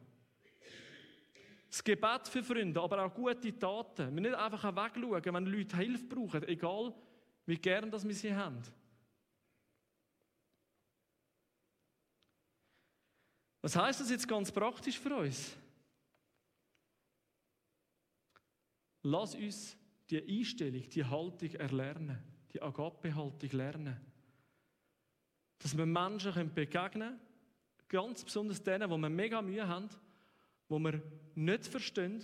Das 1.68 1.82
Gebet 1.82 2.28
für 2.28 2.44
Freunde, 2.44 2.80
aber 2.80 3.04
auch 3.04 3.12
gute 3.12 3.58
Taten. 3.58 4.14
Wir 4.14 4.22
nicht 4.22 4.34
einfach 4.36 4.62
wegschauen, 4.64 5.34
wenn 5.34 5.46
Leute 5.46 5.76
Hilfe 5.76 6.04
brauchen, 6.04 6.46
egal 6.46 6.94
wie 7.46 7.56
gern 7.56 7.90
dass 7.90 8.06
wir 8.06 8.14
sie 8.14 8.32
haben. 8.32 8.62
Was 13.62 13.74
heißt 13.74 14.00
das 14.00 14.10
jetzt 14.10 14.28
ganz 14.28 14.52
praktisch 14.52 15.00
für 15.00 15.16
uns? 15.16 15.56
Lass 19.02 19.34
uns 19.34 19.76
die 20.10 20.22
Einstellung, 20.22 20.88
die 20.88 21.04
Haltung 21.04 21.50
erlernen, 21.52 22.22
die 22.52 22.60
Agape-Haltung 22.60 23.50
lernen. 23.50 23.96
Dass 25.58 25.76
wir 25.76 25.86
Menschen 25.86 26.54
begegnen 26.54 27.08
können, 27.08 27.20
ganz 27.88 28.24
besonders 28.24 28.62
denen, 28.62 28.90
wo 28.90 28.98
wir 28.98 29.08
mega 29.08 29.40
Mühe 29.40 29.66
haben, 29.66 29.88
wo 30.68 30.78
wir 30.78 31.00
nicht 31.34 31.66
verstehen, 31.66 32.22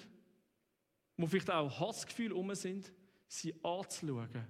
wo 1.16 1.27
vielleicht 1.27 1.51
auch 1.51 1.81
Hassgefühle 1.81 2.35
um 2.35 2.55
sind, 2.55 2.93
sie 3.29 3.55
anzuschauen 3.62 4.47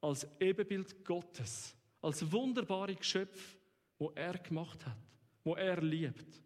als 0.00 0.28
Ebenbild 0.38 1.04
Gottes, 1.04 1.74
als 2.00 2.30
wunderbare 2.30 2.94
Geschöpfe, 2.94 3.58
wo 3.98 4.12
er 4.14 4.38
gemacht 4.38 4.86
hat, 4.86 4.96
wo 5.42 5.56
er 5.56 5.82
liebt. 5.82 6.40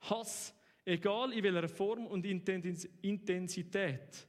Hass, 0.00 0.54
egal 0.84 1.32
in 1.32 1.42
welcher 1.42 1.68
Form 1.68 2.06
und 2.06 2.24
Intensität, 2.24 4.26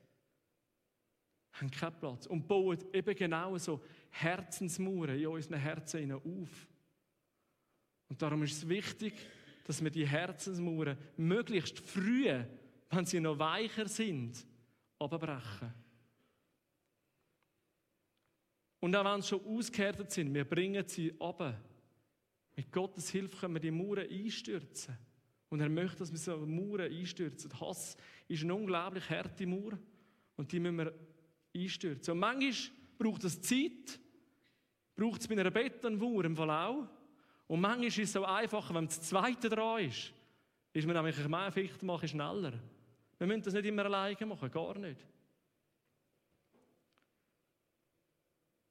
haben 1.54 1.72
keinen 1.72 2.00
Platz 2.00 2.26
und 2.26 2.48
bauen 2.48 2.80
eben 2.94 3.16
genau 3.16 3.58
so 3.58 3.82
Herzensmauern 4.10 5.18
in 5.18 5.28
unseren 5.28 5.60
Herzen 5.60 6.12
auf. 6.12 6.68
Und 8.10 8.22
darum 8.22 8.44
ist 8.44 8.58
es 8.58 8.70
wichtig, 8.70 9.14
dass 9.66 9.84
wir 9.84 9.92
die 9.92 10.08
Herzensmauern 10.08 10.98
möglichst 11.18 11.80
früh, 11.80 12.28
wenn 12.90 13.06
sie 13.06 13.20
noch 13.20 13.40
weicher 13.40 13.88
sind, 13.88 14.46
abbrechen. 15.00 15.74
Und 18.80 18.96
auch 18.96 19.06
wenn 19.06 19.22
sie 19.22 19.30
schon 19.30 19.46
ausgehärtet 19.46 20.12
sind, 20.12 20.34
wir 20.34 20.44
bringen 20.44 20.84
sie 20.88 21.14
ab. 21.20 21.56
Mit 22.56 22.72
Gottes 22.72 23.10
Hilfe 23.10 23.38
können 23.38 23.54
wir 23.54 23.62
die 23.62 23.72
Mauern 23.72 24.10
einstürzen. 24.10 24.98
Und 25.50 25.60
er 25.60 25.70
möchte, 25.70 26.00
dass 26.00 26.12
wir 26.12 26.18
so 26.18 26.38
Mauern 26.46 26.92
einstürzen. 26.92 27.52
Hass 27.60 27.96
ist 28.28 28.44
eine 28.44 28.56
unglaublich 28.56 29.08
harte 29.10 29.46
Mauer 29.46 29.78
und 30.36 30.52
die 30.52 30.60
müssen 30.60 30.78
wir 30.78 30.94
einstürzen. 31.56 32.14
Und 32.14 32.20
manchmal 32.20 32.54
braucht 32.98 33.24
es 33.24 33.42
Zeit, 33.42 34.00
braucht 34.96 35.22
es 35.22 35.28
bei 35.28 35.38
einer 35.38 35.52
Betonmauer 35.52 36.26
im 36.26 36.36
Fall. 36.36 36.88
Und 37.48 37.62
manchmal 37.62 37.88
ist 37.88 37.98
es 38.00 38.14
so 38.14 38.24
einfacher, 38.24 38.74
wenn 38.76 38.86
das 38.86 39.02
Zweite 39.02 39.50
dran 39.50 39.84
ist, 39.84 40.14
ist 40.74 40.88
man 40.88 40.96
nämlich 40.96 41.28
mehr 41.28 41.52
Fichte 41.52 41.86
machen 41.86 42.08
schneller. 42.08 42.54
Wir 43.18 43.28
müssen 43.28 43.44
das 43.44 43.54
nicht 43.54 43.66
immer 43.66 43.86
alleine 43.86 44.26
machen, 44.26 44.50
gar 44.50 44.78
nicht. 44.78 45.06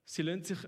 Sie 0.04 0.22
lassen 0.22 0.42
sich 0.42 0.58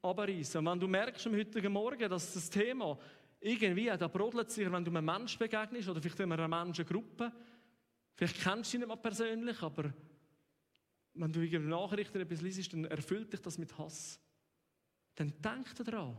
abreißen. 0.00 0.58
Und 0.58 0.66
wenn 0.72 0.80
du 0.80 0.88
merkst 0.88 1.26
am 1.26 1.36
heutigen 1.36 1.72
Morgen, 1.72 2.08
dass 2.08 2.32
das 2.32 2.48
Thema 2.48 2.98
irgendwie, 3.40 3.86
da 3.86 4.08
brodelt 4.08 4.50
sich, 4.50 4.70
wenn 4.70 4.84
du 4.84 4.90
einem 4.90 5.04
Menschen 5.04 5.38
begegnest 5.38 5.88
oder 5.88 6.00
vielleicht 6.00 6.20
in 6.20 6.32
einer 6.32 6.48
Menschengruppe, 6.48 7.32
vielleicht 8.14 8.42
kennst 8.42 8.72
du 8.72 8.72
sie 8.72 8.78
nicht 8.78 8.88
mal 8.88 8.96
persönlich, 8.96 9.60
aber 9.62 9.92
wenn 11.16 11.32
du 11.32 11.40
in 11.40 11.68
Nachrichten 11.68 12.20
etwas 12.20 12.42
liest, 12.42 12.72
dann 12.72 12.84
erfüllt 12.84 13.32
dich 13.32 13.40
das 13.40 13.58
mit 13.58 13.76
Hass. 13.78 14.20
Dann 15.14 15.32
denk 15.40 15.74
daran. 15.76 16.16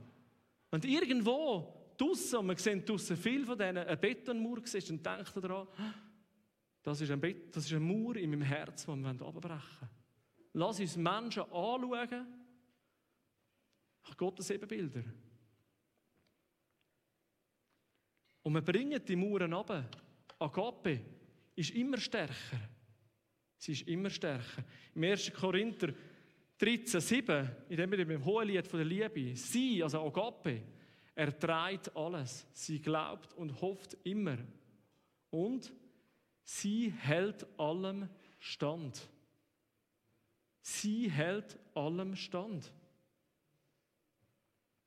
Wenn 0.72 0.82
du 0.82 0.88
irgendwo 0.88 1.94
draussen, 1.98 2.40
und 2.40 2.48
wir 2.48 2.58
sehen 2.58 2.84
draussen 2.86 3.18
viel 3.18 3.46
von 3.46 3.58
denen, 3.58 3.86
eine 3.86 3.98
Betonmauer 3.98 4.62
siehst, 4.66 4.90
dann 4.90 5.02
denk 5.02 5.34
daran, 5.34 5.68
das 6.82 7.02
ist, 7.02 7.12
ein 7.12 7.20
Bet 7.20 7.56
das 7.56 7.66
ist 7.66 7.74
eine 7.74 7.82
Mauer 7.82 8.16
in 8.16 8.30
meinem 8.30 8.44
Herz, 8.44 8.86
die 8.86 8.92
wir 8.92 9.10
abbrechen 9.10 9.44
wollen. 9.44 9.90
Lass 10.54 10.80
uns 10.80 10.96
Menschen 10.96 11.44
anschauen, 11.44 12.28
nach 14.08 14.18
Gottes 14.18 14.50
Ebenbilder. 14.50 15.04
Und 18.44 18.54
wir 18.54 18.62
bringen 18.62 19.04
die 19.06 19.16
Mauern 19.16 19.52
runter. 19.52 19.90
Agape 20.40 21.02
ist 21.56 21.72
immer 21.72 21.98
stärker. 21.98 22.70
Sie 23.58 23.72
ist 23.72 23.88
immer 23.88 24.10
stärker. 24.10 24.64
Im 24.94 25.04
1. 25.04 25.34
Korinther 25.34 25.94
13, 26.58 27.02
7, 27.02 27.50
in 27.70 27.78
dem 27.78 27.92
wir 27.92 28.00
im 28.00 28.26
hohen 28.26 28.48
Lied 28.48 28.68
von 28.68 28.80
der 28.80 28.86
Liebe, 28.86 29.36
sie, 29.36 29.84
also 29.84 30.06
Agape, 30.06 30.62
erträgt 31.14 31.96
alles. 31.96 32.48
Sie 32.54 32.80
glaubt 32.80 33.34
und 33.34 33.60
hofft 33.62 33.98
immer. 34.04 34.38
Und 35.30 35.72
sie 36.44 36.92
hält 36.92 37.46
allem 37.60 38.10
stand. 38.40 39.10
Sie 40.62 41.10
hält 41.10 41.58
allem 41.74 42.16
stand. 42.16 42.72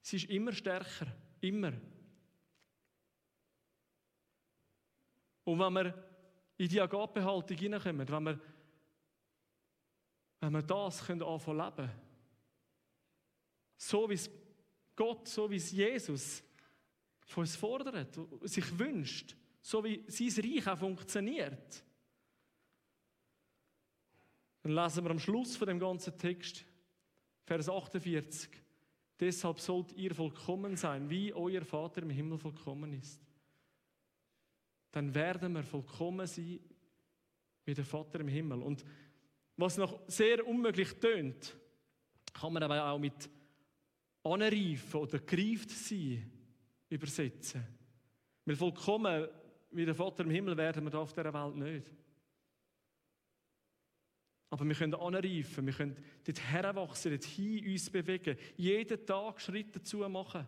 Sie 0.02 0.16
ist 0.16 0.30
immer 0.30 0.52
stärker, 0.52 1.06
immer. 1.40 1.72
Und 5.44 5.58
wenn 5.58 5.72
wir 5.72 5.94
in 6.58 6.68
die 6.68 6.80
Agape-Haltung 6.80 7.56
hineinkommen, 7.56 8.08
wenn 8.08 8.22
wir, 8.24 8.40
wenn 10.40 10.52
wir 10.52 10.62
das 10.62 11.04
können 11.04 11.22
anfangen 11.22 11.58
leben 11.58 11.90
so 13.80 14.08
wie 14.10 14.14
es 14.14 14.30
Gott, 14.94 15.26
so 15.26 15.50
wie 15.50 15.56
es 15.56 15.70
Jesus 15.72 16.42
von 17.24 17.42
uns 17.42 17.56
fordert, 17.56 18.18
sich 18.42 18.78
wünscht, 18.78 19.34
so 19.62 19.82
wie 19.82 20.04
sein 20.08 20.44
Reich 20.44 20.66
auch 20.68 20.78
funktioniert, 20.78 21.82
dann 24.62 24.72
lesen 24.72 25.04
wir 25.04 25.10
am 25.10 25.18
Schluss 25.18 25.56
von 25.56 25.66
dem 25.66 25.78
ganzen 25.78 26.16
Text, 26.18 26.66
Vers 27.44 27.70
48, 27.70 28.50
deshalb 29.18 29.58
sollt 29.58 29.92
ihr 29.92 30.14
vollkommen 30.14 30.76
sein, 30.76 31.08
wie 31.08 31.32
euer 31.32 31.64
Vater 31.64 32.02
im 32.02 32.10
Himmel 32.10 32.38
vollkommen 32.38 32.92
ist. 32.92 33.18
Dann 34.90 35.14
werden 35.14 35.54
wir 35.54 35.62
vollkommen 35.62 36.26
sein, 36.26 36.60
wie 37.64 37.74
der 37.74 37.84
Vater 37.84 38.20
im 38.20 38.28
Himmel. 38.28 38.60
Und 38.62 38.84
was 39.60 39.76
noch 39.76 40.00
sehr 40.06 40.46
unmöglich 40.46 40.94
tönt, 40.94 41.56
kann 42.32 42.52
man 42.52 42.62
aber 42.62 42.84
auch 42.84 42.98
mit 42.98 43.28
anreifen 44.22 45.00
oder 45.00 45.18
gereift 45.18 45.70
sein 45.70 46.30
übersetzen. 46.88 47.66
Weil 48.44 48.56
vollkommen 48.56 49.28
wie 49.72 49.84
der 49.84 49.94
Vater 49.94 50.24
im 50.24 50.30
Himmel 50.30 50.56
werden 50.56 50.84
wir 50.84 50.98
auf 50.98 51.12
dieser 51.12 51.32
Welt 51.32 51.56
nicht. 51.56 51.92
Aber 54.50 54.64
wir 54.64 54.74
können 54.74 54.94
anreifen, 54.94 55.64
wir 55.64 55.72
können 55.72 55.96
dort 56.24 56.40
heranwachsen, 56.40 57.12
dort 57.12 57.24
hin 57.24 57.70
uns 57.70 57.88
bewegen, 57.88 58.36
jeden 58.56 59.06
Tag 59.06 59.40
Schritte 59.40 59.78
dazu 59.78 59.98
machen. 60.08 60.44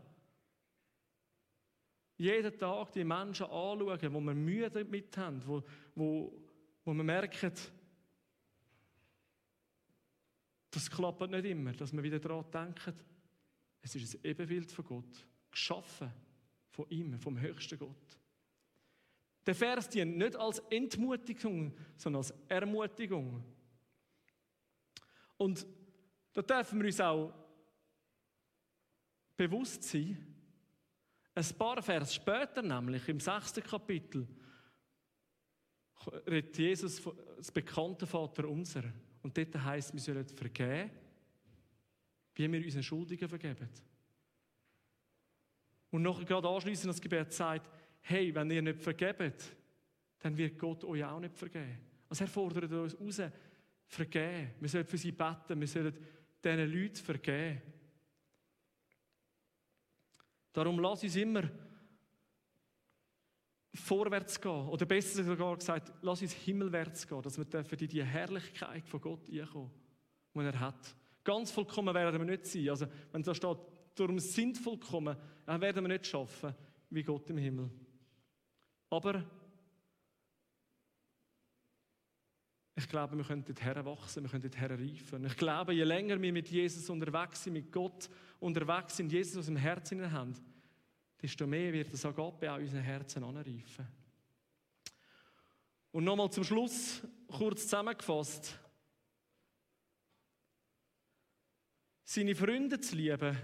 Jeden 2.16 2.58
Tag 2.58 2.92
die 2.92 3.04
Menschen 3.04 3.46
anschauen, 3.46 4.12
wo 4.14 4.20
wir 4.20 4.34
Mühe 4.34 4.70
damit 4.70 5.16
haben, 5.16 5.40
wo, 5.46 5.62
wo, 5.94 6.32
wo 6.84 6.92
wir 6.92 7.04
merken, 7.04 7.52
das 10.72 10.90
klappt 10.90 11.30
nicht 11.30 11.44
immer, 11.44 11.72
dass 11.72 11.92
wir 11.92 12.02
wieder 12.02 12.18
daran 12.18 12.50
denken, 12.50 12.94
es 13.82 13.94
ist 13.94 14.14
ein 14.14 14.20
Ebenbild 14.24 14.72
von 14.72 14.84
Gott, 14.84 15.26
geschaffen 15.50 16.10
von 16.70 16.88
ihm, 16.88 17.18
vom 17.18 17.38
höchsten 17.38 17.78
Gott. 17.78 18.18
Der 19.44 19.54
Vers 19.54 19.88
dient 19.88 20.16
nicht 20.16 20.36
als 20.36 20.60
Entmutigung, 20.70 21.76
sondern 21.96 22.20
als 22.20 22.32
Ermutigung. 22.48 23.44
Und 25.36 25.66
da 26.32 26.42
dürfen 26.42 26.80
wir 26.80 26.86
uns 26.86 27.00
auch 27.00 27.34
bewusst 29.36 29.82
sein, 29.82 30.34
ein 31.34 31.58
paar 31.58 31.82
Vers 31.82 32.14
später, 32.14 32.62
nämlich 32.62 33.08
im 33.08 33.20
sechsten 33.20 33.62
Kapitel, 33.62 34.26
redet 36.26 36.56
Jesus 36.56 37.02
das 37.36 37.50
bekannte 37.50 38.06
Vater 38.06 38.48
unser. 38.48 38.84
Und 39.22 39.36
dort 39.36 39.54
heißt, 39.54 39.92
wir 39.92 40.00
sollen 40.00 40.26
vergeben, 40.26 40.90
wie 42.34 42.50
wir 42.50 42.64
unseren 42.64 42.82
Schuldigen 42.82 43.28
vergeben. 43.28 43.68
Und 45.90 46.02
noch 46.02 46.24
gerade 46.24 46.48
anschließend 46.48 46.90
das 46.90 47.00
Gebet 47.00 47.32
sagt, 47.32 47.70
hey, 48.00 48.34
wenn 48.34 48.50
ihr 48.50 48.62
nicht 48.62 48.80
vergebt, 48.80 49.54
dann 50.18 50.36
wird 50.36 50.58
Gott 50.58 50.84
euch 50.84 51.04
auch 51.04 51.20
nicht 51.20 51.36
vergeben. 51.36 51.78
Also 52.08 52.24
er 52.24 52.28
fordert 52.28 52.70
uns 52.72 52.98
raus, 52.98 53.30
vergeben. 53.86 54.52
Wir 54.58 54.68
sollen 54.68 54.86
für 54.86 54.98
sie 54.98 55.12
beten, 55.12 55.60
wir 55.60 55.66
sollen 55.66 55.94
diesen 56.42 56.72
Leuten 56.72 56.96
vergeben. 56.96 57.62
Darum 60.52 60.78
lass 60.78 61.02
uns 61.02 61.16
immer 61.16 61.48
vorwärts 63.74 64.40
gehen. 64.40 64.68
Oder 64.68 64.86
besser 64.86 65.24
sogar 65.24 65.56
gesagt, 65.56 65.92
lass 66.02 66.22
uns 66.22 66.32
himmelwärts 66.32 67.06
gehen, 67.06 67.22
dass 67.22 67.38
wir 67.38 67.80
in 67.80 67.88
die 67.88 68.04
Herrlichkeit 68.04 68.86
von 68.88 69.00
Gott 69.00 69.28
einkommen, 69.30 69.70
die 70.34 70.40
er 70.40 70.60
hat. 70.60 70.94
Ganz 71.24 71.50
vollkommen 71.50 71.94
werden 71.94 72.20
wir 72.20 72.26
nicht 72.26 72.46
sein. 72.46 72.68
Also, 72.68 72.86
wenn 73.12 73.22
da 73.22 73.34
steht, 73.34 73.58
darum 73.94 74.18
sind 74.18 74.58
vollkommen, 74.58 75.16
dann 75.46 75.60
werden 75.60 75.84
wir 75.84 75.88
nicht 75.88 76.06
schaffen, 76.06 76.54
wie 76.90 77.02
Gott 77.02 77.30
im 77.30 77.38
Himmel. 77.38 77.70
Aber 78.90 79.24
ich 82.74 82.88
glaube, 82.88 83.16
wir 83.16 83.24
können 83.24 83.44
dort 83.44 83.84
wachsen, 83.84 84.24
wir 84.24 84.30
können 84.30 84.42
dort 84.42 84.70
reifen. 84.70 85.24
Ich 85.24 85.36
glaube, 85.36 85.72
je 85.72 85.84
länger 85.84 86.20
wir 86.20 86.32
mit 86.32 86.48
Jesus 86.48 86.90
unterwegs 86.90 87.44
sind, 87.44 87.54
mit 87.54 87.72
Gott 87.72 88.10
unterwegs 88.40 88.96
sind, 88.96 89.12
Jesus 89.12 89.38
aus 89.38 89.46
dem 89.46 89.56
Herzen 89.56 90.10
haben, 90.10 90.34
desto 91.22 91.46
mehr 91.46 91.72
wird 91.72 91.92
das 91.92 92.04
Agape 92.04 92.46
in 92.46 92.52
unseren 92.52 92.82
Herzen 92.82 93.22
anreifen. 93.22 93.86
Und 95.92 96.04
nochmal 96.04 96.30
zum 96.32 96.42
Schluss, 96.42 97.02
kurz 97.28 97.62
zusammengefasst. 97.62 98.58
Seine 102.04 102.34
Freunde 102.34 102.80
zu 102.80 102.96
lieben, 102.96 103.36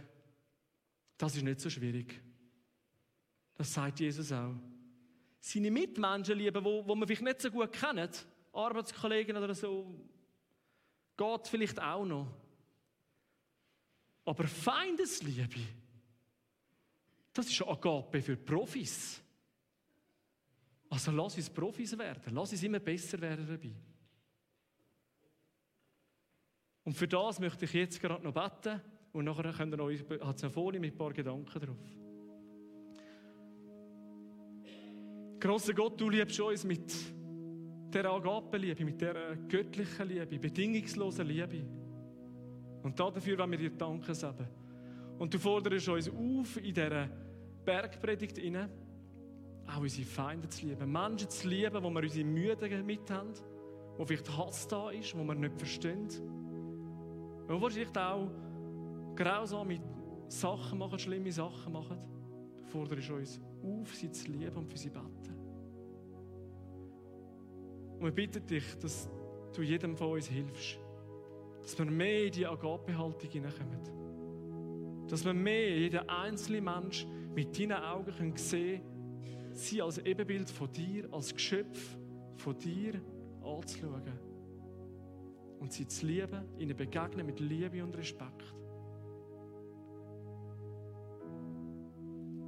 das 1.16 1.36
ist 1.36 1.42
nicht 1.42 1.60
so 1.60 1.70
schwierig. 1.70 2.20
Das 3.54 3.72
sagt 3.72 4.00
Jesus 4.00 4.32
auch. 4.32 4.54
Seine 5.40 5.70
Mitmenschen 5.70 6.36
lieben, 6.36 6.64
wo, 6.64 6.86
wo 6.86 6.94
man 6.94 7.06
vielleicht 7.06 7.22
nicht 7.22 7.40
so 7.40 7.50
gut 7.50 7.72
kennt, 7.72 8.26
Arbeitskollegen 8.52 9.36
oder 9.36 9.54
so, 9.54 9.94
geht 11.16 11.48
vielleicht 11.48 11.80
auch 11.80 12.04
noch. 12.04 12.28
Aber 14.24 14.46
Feindesliebe, 14.46 15.60
das 17.38 17.50
ist 17.50 17.62
Agape 17.62 18.20
für 18.20 18.36
Profis. 18.36 19.22
Also 20.90 21.12
lass 21.12 21.36
uns 21.36 21.48
Profis 21.50 21.96
werden, 21.96 22.34
lass 22.34 22.50
uns 22.50 22.62
immer 22.64 22.80
besser 22.80 23.20
werden 23.20 23.46
dabei. 23.46 23.74
Und 26.82 26.94
für 26.94 27.06
das 27.06 27.38
möchte 27.38 27.66
ich 27.66 27.72
jetzt 27.74 28.00
gerade 28.00 28.24
noch 28.24 28.32
beten 28.32 28.80
und 29.12 29.24
nachher 29.24 29.52
könnt 29.52 29.74
ihr 29.74 29.80
euch, 29.80 30.00
hat 30.20 30.36
es 30.36 30.42
eine 30.42 30.50
Folie 30.50 30.80
mit 30.80 30.94
ein 30.94 30.98
paar 30.98 31.12
Gedanken 31.12 31.60
drauf. 31.60 31.76
Grosser 35.38 35.74
Gott, 35.74 36.00
du 36.00 36.10
liebst 36.10 36.40
uns 36.40 36.64
mit 36.64 36.92
der 37.94 38.06
Agape-Liebe, 38.06 38.84
mit 38.84 39.00
der 39.00 39.36
göttlichen 39.48 40.08
Liebe, 40.08 40.38
bedingungslosen 40.40 41.26
Liebe. 41.26 41.64
Und 42.82 42.98
dafür 42.98 43.38
wollen 43.38 43.52
wir 43.52 43.58
dir 43.58 43.70
danken, 43.70 44.14
Seben. 44.14 44.48
Und 45.18 45.32
du 45.32 45.38
forderst 45.38 45.88
uns 45.88 46.08
auf, 46.08 46.56
in 46.56 46.74
dieser 46.74 47.27
Bergpredigt 47.68 48.38
inne 48.38 48.70
auch 49.66 49.82
unsere 49.82 50.06
Feinde 50.06 50.48
zu 50.48 50.64
lieben. 50.64 50.90
Menschen 50.90 51.28
zu 51.28 51.46
lieben, 51.46 51.82
wo 51.82 51.90
wir 51.90 52.02
unsere 52.02 52.24
Mühe 52.24 52.82
mit 52.82 53.10
haben, 53.10 53.34
wo 53.98 54.06
vielleicht 54.06 54.34
Hass 54.38 54.66
da 54.68 54.88
ist, 54.88 55.14
wo 55.14 55.22
wir 55.22 55.34
nicht 55.34 55.54
verstehen. 55.58 56.08
Wo 57.46 57.60
wir 57.60 57.70
vielleicht 57.70 57.98
auch 57.98 58.30
grausam 59.14 59.68
mit 59.68 59.82
Sachen 60.28 60.78
machen, 60.78 60.98
schlimme 60.98 61.30
Sachen 61.30 61.70
machen. 61.70 61.98
Du 62.56 62.64
forderst 62.64 63.10
uns 63.10 63.38
auf, 63.62 63.94
sie 63.94 64.10
zu 64.12 64.32
lieben 64.32 64.56
und 64.56 64.70
für 64.70 64.78
sie 64.78 64.88
beten. 64.88 65.34
Und 67.98 68.02
wir 68.02 68.12
bitten 68.12 68.46
dich, 68.46 68.78
dass 68.78 69.10
du 69.54 69.60
jedem 69.60 69.94
von 69.94 70.12
uns 70.12 70.26
hilfst. 70.28 70.78
Dass 71.60 71.78
wir 71.78 71.84
mehr 71.84 72.24
in 72.24 72.32
die 72.32 72.46
Agape-Haltung 72.46 73.28
hineinkommen. 73.28 73.82
Dass 75.08 75.24
wir 75.24 75.32
mehr, 75.32 75.78
jeder 75.78 76.08
einzelne 76.08 76.60
Mensch, 76.60 77.06
mit 77.34 77.58
deinen 77.58 77.72
Augen 77.72 78.12
können 78.12 78.36
sehen 78.36 78.82
sie 79.52 79.82
als 79.82 79.98
Ebenbild 79.98 80.48
von 80.48 80.70
dir, 80.70 81.12
als 81.12 81.34
Geschöpf 81.34 81.98
von 82.36 82.56
dir 82.58 83.00
anzuschauen. 83.42 84.02
Und 85.58 85.72
sie 85.72 85.86
zu 85.88 86.06
lieben, 86.06 86.44
ihnen 86.58 86.76
begegnen 86.76 87.26
mit 87.26 87.40
Liebe 87.40 87.82
und 87.82 87.96
Respekt. 87.96 88.54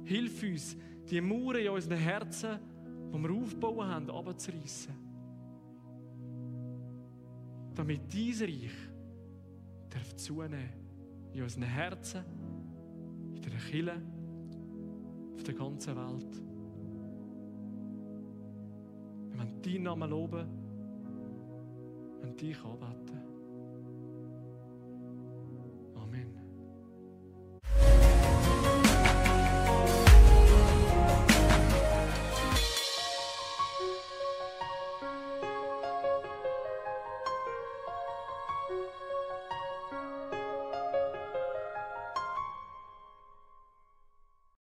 Hilf 0.05 0.43
uns, 0.43 0.77
die 1.09 1.19
Mauern 1.19 1.57
in 1.57 1.69
unseren 1.69 1.97
Herzen, 1.97 2.59
die 3.13 3.17
wir 3.17 3.31
aufbauen 3.31 3.87
haben, 3.87 4.09
abzureißen 4.09 5.11
damit 7.73 8.13
dein 8.13 8.47
Reich 8.47 8.71
darf 9.89 10.15
zunehmen 10.15 10.69
in 11.33 11.43
unseren 11.43 11.63
Herzen, 11.63 12.23
in 13.45 13.51
der 13.51 13.59
Kirche, 13.59 14.01
auf 15.35 15.43
der 15.43 15.53
ganzen 15.53 15.95
Welt. 15.95 16.41
Wir 19.29 19.37
wollen 19.39 19.61
deinen 19.61 19.83
Namen 19.83 20.09
loben 20.09 20.47
und 22.21 22.41
dich 22.41 22.57
anbeten. 22.63 23.10